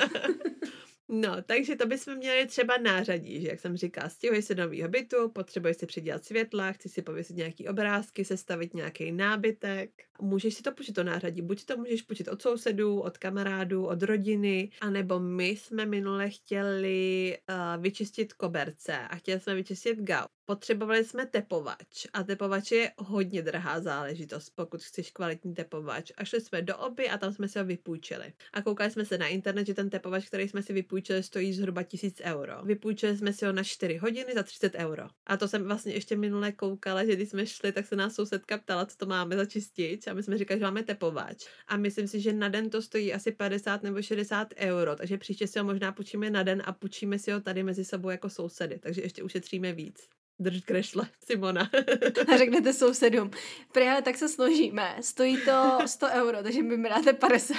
No, 1.14 1.42
takže 1.42 1.76
to 1.76 1.86
bychom 1.86 2.16
měli 2.16 2.46
třeba 2.48 2.78
nářadí, 2.78 3.42
že 3.42 3.48
jak 3.48 3.60
jsem 3.60 3.78
říkala, 3.78 4.10
stěhuji 4.10 4.42
se 4.42 4.56
do 4.56 4.64
nového 4.64 4.90
bytu, 4.90 5.30
potřebuješ 5.30 5.78
si 5.78 5.86
přidělat 5.86 6.26
světla, 6.26 6.72
chci 6.72 6.90
si 6.90 7.02
pověsit 7.02 7.36
nějaký 7.38 7.68
obrázky, 7.68 8.26
sestavit 8.26 8.74
nějaký 8.74 9.12
nábytek. 9.12 10.04
Můžeš 10.22 10.54
si 10.54 10.64
to 10.64 10.72
půjčit 10.72 10.96
to 10.96 11.04
nářadí, 11.04 11.42
buď 11.42 11.66
to 11.66 11.78
můžeš 11.78 12.02
půjčit 12.02 12.28
od 12.28 12.42
sousedů, 12.42 13.00
od 13.00 13.18
kamarádů, 13.18 13.86
od 13.86 14.04
rodiny, 14.04 14.72
anebo 14.82 15.20
my 15.20 15.48
jsme 15.48 15.86
minule 15.86 16.30
chtěli 16.30 17.38
uh, 17.50 17.84
vyčistit 17.84 18.34
koberce 18.34 18.98
a 18.98 19.16
chtěli 19.16 19.40
jsme 19.40 19.56
vyčistit 19.56 20.00
gau. 20.00 20.26
Potřebovali 20.46 21.06
jsme 21.06 21.26
tepovač 21.26 22.08
a 22.14 22.24
tepovač 22.24 22.72
je 22.72 22.92
hodně 22.98 23.42
drahá 23.42 23.80
záležitost, 23.82 24.50
pokud 24.56 24.84
chceš 24.84 25.12
kvalitní 25.12 25.54
tepovač. 25.54 26.12
A 26.18 26.24
šli 26.26 26.42
jsme 26.42 26.62
do 26.62 26.78
oby 26.78 27.10
a 27.10 27.18
tam 27.18 27.34
jsme 27.34 27.48
si 27.48 27.60
ho 27.60 27.66
vypůjčili. 27.66 28.34
A 28.54 28.62
koukali 28.62 28.92
jsme 28.92 29.06
se 29.06 29.18
na 29.18 29.28
internet, 29.28 29.68
že 29.68 29.74
ten 29.74 29.90
tepovač, 29.90 30.28
který 30.28 30.48
jsme 30.48 30.64
si 30.64 30.74
vypůjčili, 30.74 31.24
stojí 31.24 31.54
zhruba 31.54 31.84
1000 31.84 32.22
euro. 32.22 32.54
Vypůjčili 32.64 33.18
jsme 33.18 33.34
si 33.34 33.46
ho 33.46 33.52
na 33.52 33.64
4 33.64 33.98
hodiny 33.98 34.34
za 34.34 34.44
30 34.44 34.76
euro. 34.76 35.04
A 35.26 35.38
to 35.38 35.48
jsem 35.48 35.64
vlastně 35.64 35.94
ještě 35.94 36.16
minule 36.16 36.52
koukala, 36.52 37.06
že 37.06 37.16
když 37.16 37.30
jsme 37.30 37.46
šli, 37.46 37.72
tak 37.72 37.86
se 37.86 37.96
nás 37.96 38.16
sousedka 38.16 38.58
ptala, 38.58 38.86
co 38.86 38.98
to 38.98 39.06
máme 39.06 39.36
za 39.36 39.46
čistič. 39.46 40.08
A 40.12 40.14
my 40.14 40.24
jsme 40.24 40.38
říkali, 40.38 40.60
že 40.60 40.66
máme 40.66 40.84
tepovač. 40.84 41.46
A 41.68 41.78
myslím 41.78 42.08
si, 42.08 42.22
že 42.22 42.34
na 42.34 42.50
den 42.50 42.70
to 42.70 42.82
stojí 42.82 43.14
asi 43.14 43.32
50 43.32 43.84
nebo 43.84 44.02
60 44.02 44.54
euro, 44.58 44.96
takže 44.96 45.18
příště 45.18 45.48
si 45.48 45.60
ho 45.60 45.66
možná 45.66 45.92
půjčíme 45.92 46.30
na 46.30 46.44
den 46.44 46.64
a 46.66 46.74
půjčíme 46.74 47.20
si 47.20 47.32
ho 47.32 47.42
tady 47.42 47.64
mezi 47.64 47.86
sebou 47.86 48.10
jako 48.10 48.30
sousedy. 48.30 48.80
Takže 48.80 49.02
ještě 49.02 49.24
ušetříme 49.24 49.74
víc. 49.74 50.21
Drž 50.42 50.62
krešle, 50.66 51.08
Simona. 51.26 51.70
A 52.34 52.38
řeknete 52.38 52.74
sousedům, 52.74 53.32
prý, 53.72 53.88
ale 53.88 54.02
tak 54.02 54.18
se 54.18 54.30
složíme, 54.30 54.96
stojí 55.02 55.38
to 55.46 55.80
100 55.86 56.06
euro, 56.08 56.44
takže 56.44 56.64
mi 56.64 56.90
dáte 56.90 57.14
50. 57.14 57.56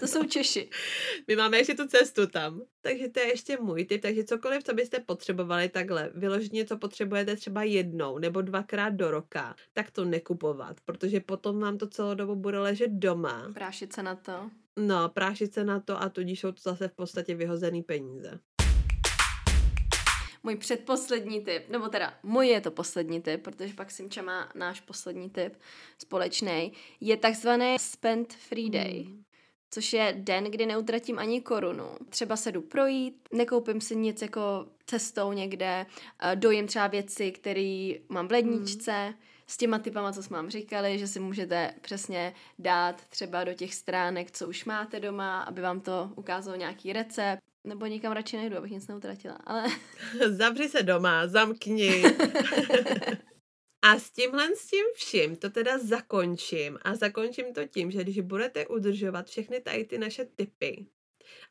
To 0.00 0.06
jsou 0.06 0.24
Češi. 0.24 0.70
My 1.28 1.36
máme 1.36 1.58
ještě 1.58 1.74
tu 1.74 1.86
cestu 1.86 2.26
tam. 2.26 2.62
Takže 2.80 3.08
to 3.08 3.20
je 3.20 3.26
ještě 3.26 3.58
můj 3.60 3.84
tip. 3.84 4.02
Takže 4.02 4.24
cokoliv, 4.24 4.64
co 4.64 4.74
byste 4.74 5.00
potřebovali 5.00 5.68
takhle, 5.68 6.10
vyloženě 6.14 6.64
co 6.64 6.78
potřebujete 6.78 7.36
třeba 7.36 7.62
jednou 7.62 8.18
nebo 8.18 8.42
dvakrát 8.42 8.90
do 8.90 9.10
roka, 9.10 9.54
tak 9.72 9.90
to 9.90 10.04
nekupovat, 10.04 10.76
protože 10.84 11.20
potom 11.20 11.60
vám 11.60 11.78
to 11.78 11.86
celou 11.86 12.14
dobu 12.14 12.36
bude 12.36 12.58
ležet 12.58 12.90
doma. 12.90 13.50
Prášit 13.54 13.92
se 13.92 14.02
na 14.02 14.14
to. 14.14 14.50
No, 14.76 15.08
prášit 15.08 15.54
se 15.54 15.64
na 15.64 15.80
to 15.80 16.02
a 16.02 16.08
tudíž 16.08 16.40
jsou 16.40 16.52
to 16.52 16.60
zase 16.62 16.88
v 16.88 16.92
podstatě 16.92 17.34
vyhozený 17.34 17.82
peníze. 17.82 18.40
Můj 20.44 20.56
předposlední 20.56 21.40
tip, 21.40 21.68
nebo 21.68 21.88
teda 21.88 22.14
můj 22.22 22.46
je 22.46 22.60
to 22.60 22.70
poslední 22.70 23.22
tip, 23.22 23.42
protože 23.42 23.74
pak 23.74 23.90
Simča 23.90 24.22
má 24.22 24.52
náš 24.54 24.80
poslední 24.80 25.30
tip 25.30 25.54
společný, 25.98 26.72
je 27.00 27.16
takzvaný 27.16 27.76
Spend 27.78 28.32
Free 28.32 28.70
Day. 28.70 29.02
Hmm. 29.02 29.22
Což 29.70 29.92
je 29.92 30.14
den, 30.18 30.44
kdy 30.44 30.66
neutratím 30.66 31.18
ani 31.18 31.40
korunu. 31.40 31.88
Třeba 32.08 32.36
se 32.36 32.52
jdu 32.52 32.62
projít, 32.62 33.28
nekoupím 33.32 33.80
si 33.80 33.96
nic 33.96 34.22
jako 34.22 34.66
cestou 34.86 35.32
někde, 35.32 35.86
eh, 36.22 36.36
dojím 36.36 36.66
třeba 36.66 36.86
věci, 36.86 37.32
které 37.32 37.92
mám 38.08 38.28
v 38.28 38.32
ledničce, 38.32 39.14
s 39.46 39.56
těma 39.56 39.78
typama, 39.78 40.12
co 40.12 40.22
jsme 40.22 40.36
vám 40.36 40.50
říkali, 40.50 40.98
že 40.98 41.06
si 41.06 41.20
můžete 41.20 41.74
přesně 41.80 42.34
dát 42.58 43.06
třeba 43.06 43.44
do 43.44 43.54
těch 43.54 43.74
stránek, 43.74 44.30
co 44.30 44.48
už 44.48 44.64
máte 44.64 45.00
doma, 45.00 45.42
aby 45.42 45.62
vám 45.62 45.80
to 45.80 46.12
ukázalo 46.16 46.56
nějaký 46.56 46.92
recept. 46.92 47.53
Nebo 47.64 47.86
nikam 47.86 48.12
radši 48.12 48.36
nejdu, 48.36 48.56
abych 48.56 48.70
nic 48.70 48.88
neutratila. 48.88 49.34
Ale 49.34 49.64
Zavři 50.28 50.68
se 50.68 50.82
doma, 50.82 51.26
zamkni. 51.26 52.02
A 53.82 53.98
s 53.98 54.10
tímhle 54.10 54.56
s 54.56 54.66
tím 54.66 54.84
vším 54.94 55.36
to 55.36 55.50
teda 55.50 55.78
zakončím. 55.78 56.78
A 56.82 56.94
zakončím 56.94 57.54
to 57.54 57.66
tím, 57.66 57.90
že 57.90 58.02
když 58.02 58.20
budete 58.20 58.66
udržovat 58.66 59.26
všechny 59.26 59.60
tady 59.60 59.84
ty 59.84 59.98
naše 59.98 60.24
typy 60.24 60.86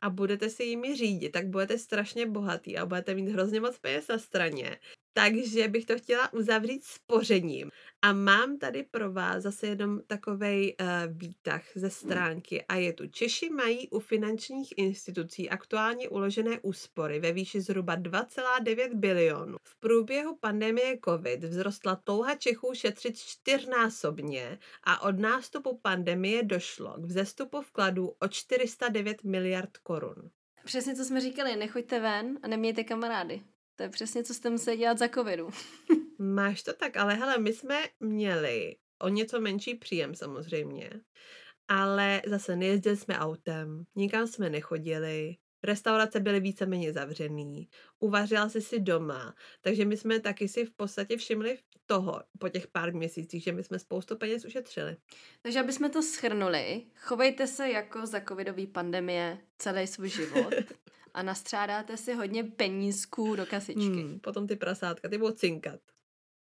a 0.02 0.10
budete 0.10 0.50
si 0.50 0.64
jimi 0.64 0.96
řídit, 0.96 1.30
tak 1.30 1.48
budete 1.48 1.78
strašně 1.78 2.26
bohatý 2.26 2.78
a 2.78 2.86
budete 2.86 3.16
mít 3.16 3.30
hrozně 3.30 3.62
moc 3.62 3.80
peněz 3.80 4.08
na 4.08 4.18
straně. 4.18 4.80
Takže 5.14 5.68
bych 5.68 5.86
to 5.86 5.98
chtěla 5.98 6.34
uzavřít 6.34 6.86
spořením. 6.86 7.70
A 8.02 8.14
mám 8.14 8.58
tady 8.58 8.84
pro 8.84 9.12
vás 9.12 9.44
zase 9.44 9.68
jenom 9.68 10.02
takovej 10.08 10.76
uh, 10.82 10.88
výtah 11.18 11.64
ze 11.76 11.90
stránky 11.90 12.66
a 12.66 12.76
je 12.76 12.94
tu. 12.94 13.08
Češi 13.08 13.50
mají 13.50 13.90
u 13.90 14.00
finančních 14.00 14.74
institucí 14.78 15.50
aktuálně 15.50 16.10
uložené 16.10 16.60
úspory 16.62 17.20
ve 17.20 17.32
výši 17.32 17.62
zhruba 17.62 17.98
2,9 17.98 18.94
bilionů. 18.94 19.58
V 19.64 19.80
průběhu 19.80 20.38
pandemie 20.38 20.98
COVID 21.06 21.44
vzrostla 21.44 21.96
touha 21.96 22.36
Čechů 22.36 22.74
šetřit 22.74 23.18
čtyřnásobně 23.18 24.60
a 24.84 25.02
od 25.02 25.20
nástupu 25.20 25.80
pandemie 25.82 26.44
došlo 26.44 26.94
k 26.94 27.06
vzestupu 27.06 27.62
vkladů 27.62 28.08
o 28.20 28.28
409 28.28 29.24
miliard 29.24 29.78
korun. 29.78 30.30
přesně 30.66 30.96
co 30.96 31.06
jsme 31.06 31.22
říkali, 31.22 31.56
nechoďte 31.56 32.00
ven 32.00 32.40
a 32.44 32.48
nemějte 32.48 32.84
kamarády. 32.84 33.42
To 33.76 33.84
je 33.84 33.90
přesně, 33.90 34.24
co 34.24 34.34
jste 34.34 34.50
museli 34.50 34.78
dělat 34.78 34.98
za 34.98 35.08
covidu. 35.08 35.50
Máš 36.20 36.64
to 36.64 36.74
tak, 36.74 36.98
ale 36.98 37.14
hele, 37.14 37.38
my 37.38 37.54
jsme 37.54 37.84
měli 38.00 38.76
o 39.02 39.10
něco 39.10 39.42
menší 39.42 39.76
příjem 39.76 40.16
samozřejmě, 40.16 40.90
ale 41.68 42.22
zase 42.28 42.56
nejezdili 42.56 42.98
jsme 42.98 43.20
autem, 43.20 43.84
nikam 43.96 44.28
jsme 44.28 44.50
nechodili, 44.50 45.36
restaurace 45.64 46.20
byly 46.20 46.40
víceméně 46.40 46.94
zavřený, 46.94 47.70
uvařila 48.00 48.50
jsi 48.50 48.62
si 48.62 48.80
doma, 48.80 49.36
takže 49.62 49.86
my 49.86 49.98
jsme 49.98 50.20
taky 50.20 50.48
si 50.48 50.66
v 50.66 50.72
podstatě 50.76 51.18
všimli 51.18 51.58
toho 51.86 52.22
po 52.40 52.50
těch 52.50 52.68
pár 52.68 52.94
měsících, 52.94 53.44
že 53.44 53.52
my 53.52 53.64
jsme 53.64 53.80
spoustu 53.80 54.18
peněz 54.18 54.46
ušetřili. 54.46 54.98
Takže 55.42 55.60
aby 55.60 55.74
jsme 55.74 55.90
to 55.90 56.02
schrnuli, 56.02 56.86
chovejte 56.96 57.48
se 57.48 57.70
jako 57.70 58.06
za 58.06 58.22
covidový 58.22 58.68
pandemie 58.68 59.38
celý 59.58 59.88
svůj 59.88 60.10
život 60.10 60.54
a 61.14 61.24
nastřádáte 61.24 61.98
si 61.98 62.14
hodně 62.14 62.44
penízků 62.44 63.36
do 63.36 63.46
kasičky. 63.46 63.82
Hmm, 63.82 64.20
potom 64.20 64.48
ty 64.48 64.56
prasátka, 64.56 65.10
ty 65.10 65.18
budou 65.18 65.32
cinkat. 65.32 65.80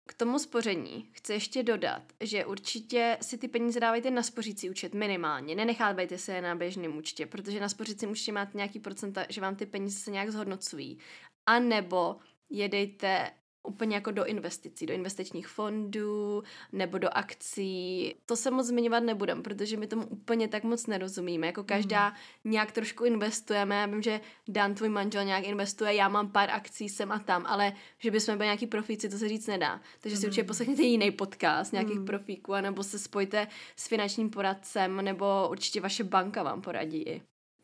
K 0.08 0.14
tomu 0.14 0.40
spoření 0.40 1.10
chci 1.12 1.34
ještě 1.34 1.64
dodat, 1.64 2.02
že 2.22 2.46
určitě 2.46 3.18
si 3.22 3.38
ty 3.38 3.48
peníze 3.48 3.80
dávejte 3.80 4.12
na 4.12 4.24
spořící 4.24 4.70
účet 4.70 4.94
minimálně. 4.94 5.56
Nenechávejte 5.56 6.18
se 6.18 6.34
je 6.34 6.42
na 6.42 6.56
běžném 6.56 6.98
účtě, 6.98 7.26
protože 7.26 7.60
na 7.60 7.70
spořícím 7.70 8.12
účtě 8.12 8.32
máte 8.32 8.58
nějaký 8.58 8.80
procenta, 8.80 9.26
že 9.30 9.42
vám 9.42 9.56
ty 9.56 9.66
peníze 9.66 10.00
se 10.00 10.12
nějak 10.12 10.30
zhodnocují. 10.30 11.00
A 11.46 11.60
nebo 11.60 12.16
jedejte 12.50 13.32
úplně 13.70 13.96
jako 13.96 14.12
do 14.12 14.26
investicí, 14.26 14.86
do 14.86 14.94
investičních 14.94 15.48
fondů 15.48 16.44
nebo 16.72 16.98
do 16.98 17.10
akcí. 17.12 18.16
To 18.26 18.36
se 18.36 18.52
moc 18.52 18.68
zmiňovat 18.68 19.04
nebudem, 19.04 19.44
protože 19.44 19.78
my 19.78 19.88
tomu 19.88 20.06
úplně 20.06 20.48
tak 20.48 20.64
moc 20.64 20.88
nerozumíme. 20.88 21.48
Jako 21.48 21.64
každá 21.64 22.14
nějak 22.44 22.72
trošku 22.72 23.06
investujeme. 23.06 23.76
Já 23.76 23.86
vím, 23.86 24.02
že 24.02 24.22
Dan, 24.48 24.76
tvůj 24.76 24.90
manžel, 24.90 25.24
nějak 25.24 25.44
investuje, 25.44 25.94
já 25.94 26.10
mám 26.10 26.32
pár 26.32 26.52
akcí 26.52 26.90
sem 26.90 27.12
a 27.12 27.20
tam, 27.20 27.46
ale 27.46 27.74
že 27.98 28.12
bychom 28.12 28.38
byli 28.38 28.46
nějaký 28.46 28.68
profíci, 28.68 29.10
to 29.10 29.18
se 29.18 29.30
říct 29.30 29.48
nedá. 29.48 29.82
Takže 30.00 30.18
si 30.18 30.26
určitě 30.26 30.44
poslechněte 30.44 30.84
jiný 30.84 31.12
podcast 31.12 31.74
nějakých 31.74 32.00
profíků, 32.00 32.54
anebo 32.54 32.84
se 32.84 33.00
spojte 33.00 33.48
s 33.76 33.88
finančním 33.88 34.30
poradcem, 34.30 35.02
nebo 35.02 35.48
určitě 35.50 35.82
vaše 35.82 36.04
banka 36.04 36.44
vám 36.44 36.62
poradí. 36.62 37.22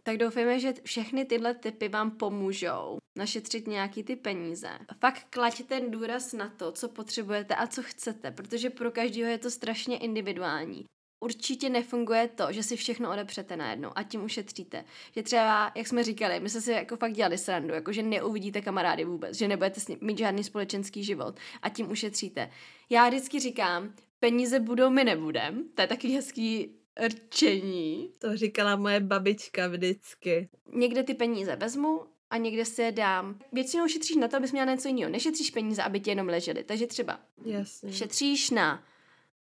Tak 0.07 0.17
doufejme, 0.17 0.59
že 0.59 0.73
všechny 0.83 1.25
tyhle 1.25 1.53
typy 1.53 1.89
vám 1.89 2.11
pomůžou 2.11 2.97
našetřit 3.17 3.67
nějaký 3.67 4.03
ty 4.03 4.15
peníze. 4.15 4.69
Fakt 4.99 5.27
klaďte 5.29 5.63
ten 5.63 5.91
důraz 5.91 6.33
na 6.33 6.49
to, 6.49 6.71
co 6.71 6.89
potřebujete 6.89 7.55
a 7.55 7.67
co 7.67 7.83
chcete, 7.83 8.31
protože 8.31 8.69
pro 8.69 8.91
každého 8.91 9.31
je 9.31 9.37
to 9.37 9.51
strašně 9.51 9.97
individuální. 9.97 10.85
Určitě 11.23 11.69
nefunguje 11.69 12.27
to, 12.27 12.45
že 12.49 12.63
si 12.63 12.75
všechno 12.75 13.11
odepřete 13.11 13.57
najednou 13.57 13.89
a 13.95 14.03
tím 14.03 14.23
ušetříte. 14.23 14.85
Že 15.15 15.23
třeba, 15.23 15.71
jak 15.75 15.87
jsme 15.87 16.03
říkali, 16.03 16.39
my 16.39 16.49
jsme 16.49 16.61
si 16.61 16.71
jako 16.71 16.97
fakt 16.97 17.13
dělali 17.13 17.37
srandu, 17.37 17.73
jako 17.73 17.91
že 17.91 18.03
neuvidíte 18.03 18.61
kamarády 18.61 19.05
vůbec, 19.05 19.37
že 19.37 19.47
nebudete 19.47 19.79
s 19.79 19.87
ním 19.87 19.97
mít 20.01 20.17
žádný 20.17 20.43
společenský 20.43 21.03
život 21.03 21.39
a 21.61 21.69
tím 21.69 21.91
ušetříte. 21.91 22.49
Já 22.89 23.07
vždycky 23.07 23.39
říkám, 23.39 23.93
peníze 24.19 24.59
budou, 24.59 24.89
my 24.89 25.03
nebudem. 25.03 25.69
To 25.75 25.81
je 25.81 25.87
takový 25.87 26.15
hezký 26.15 26.75
rčení. 27.07 28.11
To 28.19 28.37
říkala 28.37 28.75
moje 28.75 28.99
babička 28.99 29.67
vždycky. 29.67 30.49
Někde 30.73 31.03
ty 31.03 31.13
peníze 31.13 31.55
vezmu 31.55 32.01
a 32.29 32.37
někde 32.37 32.65
si 32.65 32.81
je 32.81 32.91
dám. 32.91 33.39
Většinou 33.51 33.87
šetříš 33.87 34.15
na 34.15 34.27
to, 34.27 34.37
abys 34.37 34.51
měla 34.51 34.71
něco 34.71 34.87
jiného. 34.87 35.11
Nešetříš 35.11 35.51
peníze, 35.51 35.83
aby 35.83 35.99
ti 35.99 36.09
jenom 36.09 36.27
ležely. 36.27 36.63
Takže 36.63 36.87
třeba 36.87 37.19
Jasně. 37.45 37.93
šetříš 37.93 38.49
na 38.49 38.83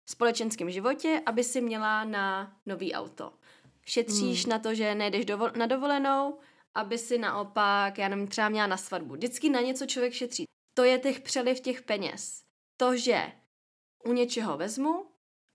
společenském 0.07 0.71
životě, 0.71 1.23
aby 1.27 1.45
si 1.45 1.61
měla 1.61 2.05
na 2.05 2.57
nový 2.67 2.93
auto. 2.95 3.33
Šetříš 3.87 4.45
Hmm. 4.45 4.51
na 4.51 4.59
to, 4.59 4.75
že 4.75 4.95
nejdeš 4.95 5.25
dovol- 5.27 5.57
na 5.57 5.67
dovolenou, 5.67 6.39
aby 6.75 6.99
si 6.99 7.19
naopak, 7.19 7.99
já 7.99 8.09
nevím, 8.09 8.27
třeba 8.29 8.49
měla 8.49 8.67
na 8.67 8.77
svatbu. 8.77 9.15
Vždycky 9.15 9.51
na 9.51 9.61
něco 9.61 9.87
člověk 9.87 10.13
šetří. 10.13 10.45
To 10.75 10.85
je 10.85 10.99
těch 10.99 11.21
přeliv 11.21 11.61
těch 11.61 11.83
peněz. 11.83 12.43
To, 12.77 12.97
že 12.97 13.23
u 14.05 14.13
něčeho 14.13 14.57
vezmu 14.57 15.07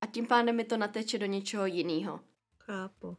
a 0.02 0.06
tím 0.06 0.28
pádem 0.28 0.56
mi 0.56 0.64
to 0.64 0.78
nateče 0.78 1.18
do 1.18 1.26
něčeho 1.26 1.66
jiného. 1.66 2.20
Chápu. 2.60 3.18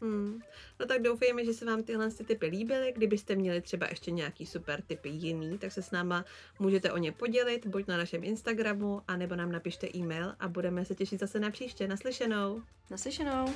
Hmm. 0.00 0.40
No 0.80 0.86
tak 0.86 1.02
doufejme, 1.02 1.44
že 1.44 1.54
se 1.54 1.64
vám 1.64 1.82
tyhle 1.82 2.10
ty 2.10 2.24
typy 2.24 2.46
líbily. 2.46 2.92
Kdybyste 2.96 3.34
měli 3.34 3.60
třeba 3.60 3.86
ještě 3.90 4.10
nějaký 4.10 4.46
super 4.46 4.82
typy 4.82 5.08
jiný, 5.08 5.58
tak 5.58 5.72
se 5.72 5.82
s 5.82 5.90
náma 5.90 6.24
můžete 6.58 6.92
o 6.92 6.98
ně 6.98 7.12
podělit, 7.12 7.66
buď 7.66 7.86
na 7.86 7.96
našem 7.96 8.24
Instagramu, 8.24 9.02
anebo 9.08 9.36
nám 9.36 9.52
napište 9.52 9.88
e-mail 9.96 10.34
a 10.40 10.48
budeme 10.48 10.84
se 10.84 10.94
těšit 10.94 11.20
zase 11.20 11.40
na 11.40 11.50
příště. 11.50 11.88
Naslyšenou. 11.88 12.62
Naslyšenou. 12.90 13.54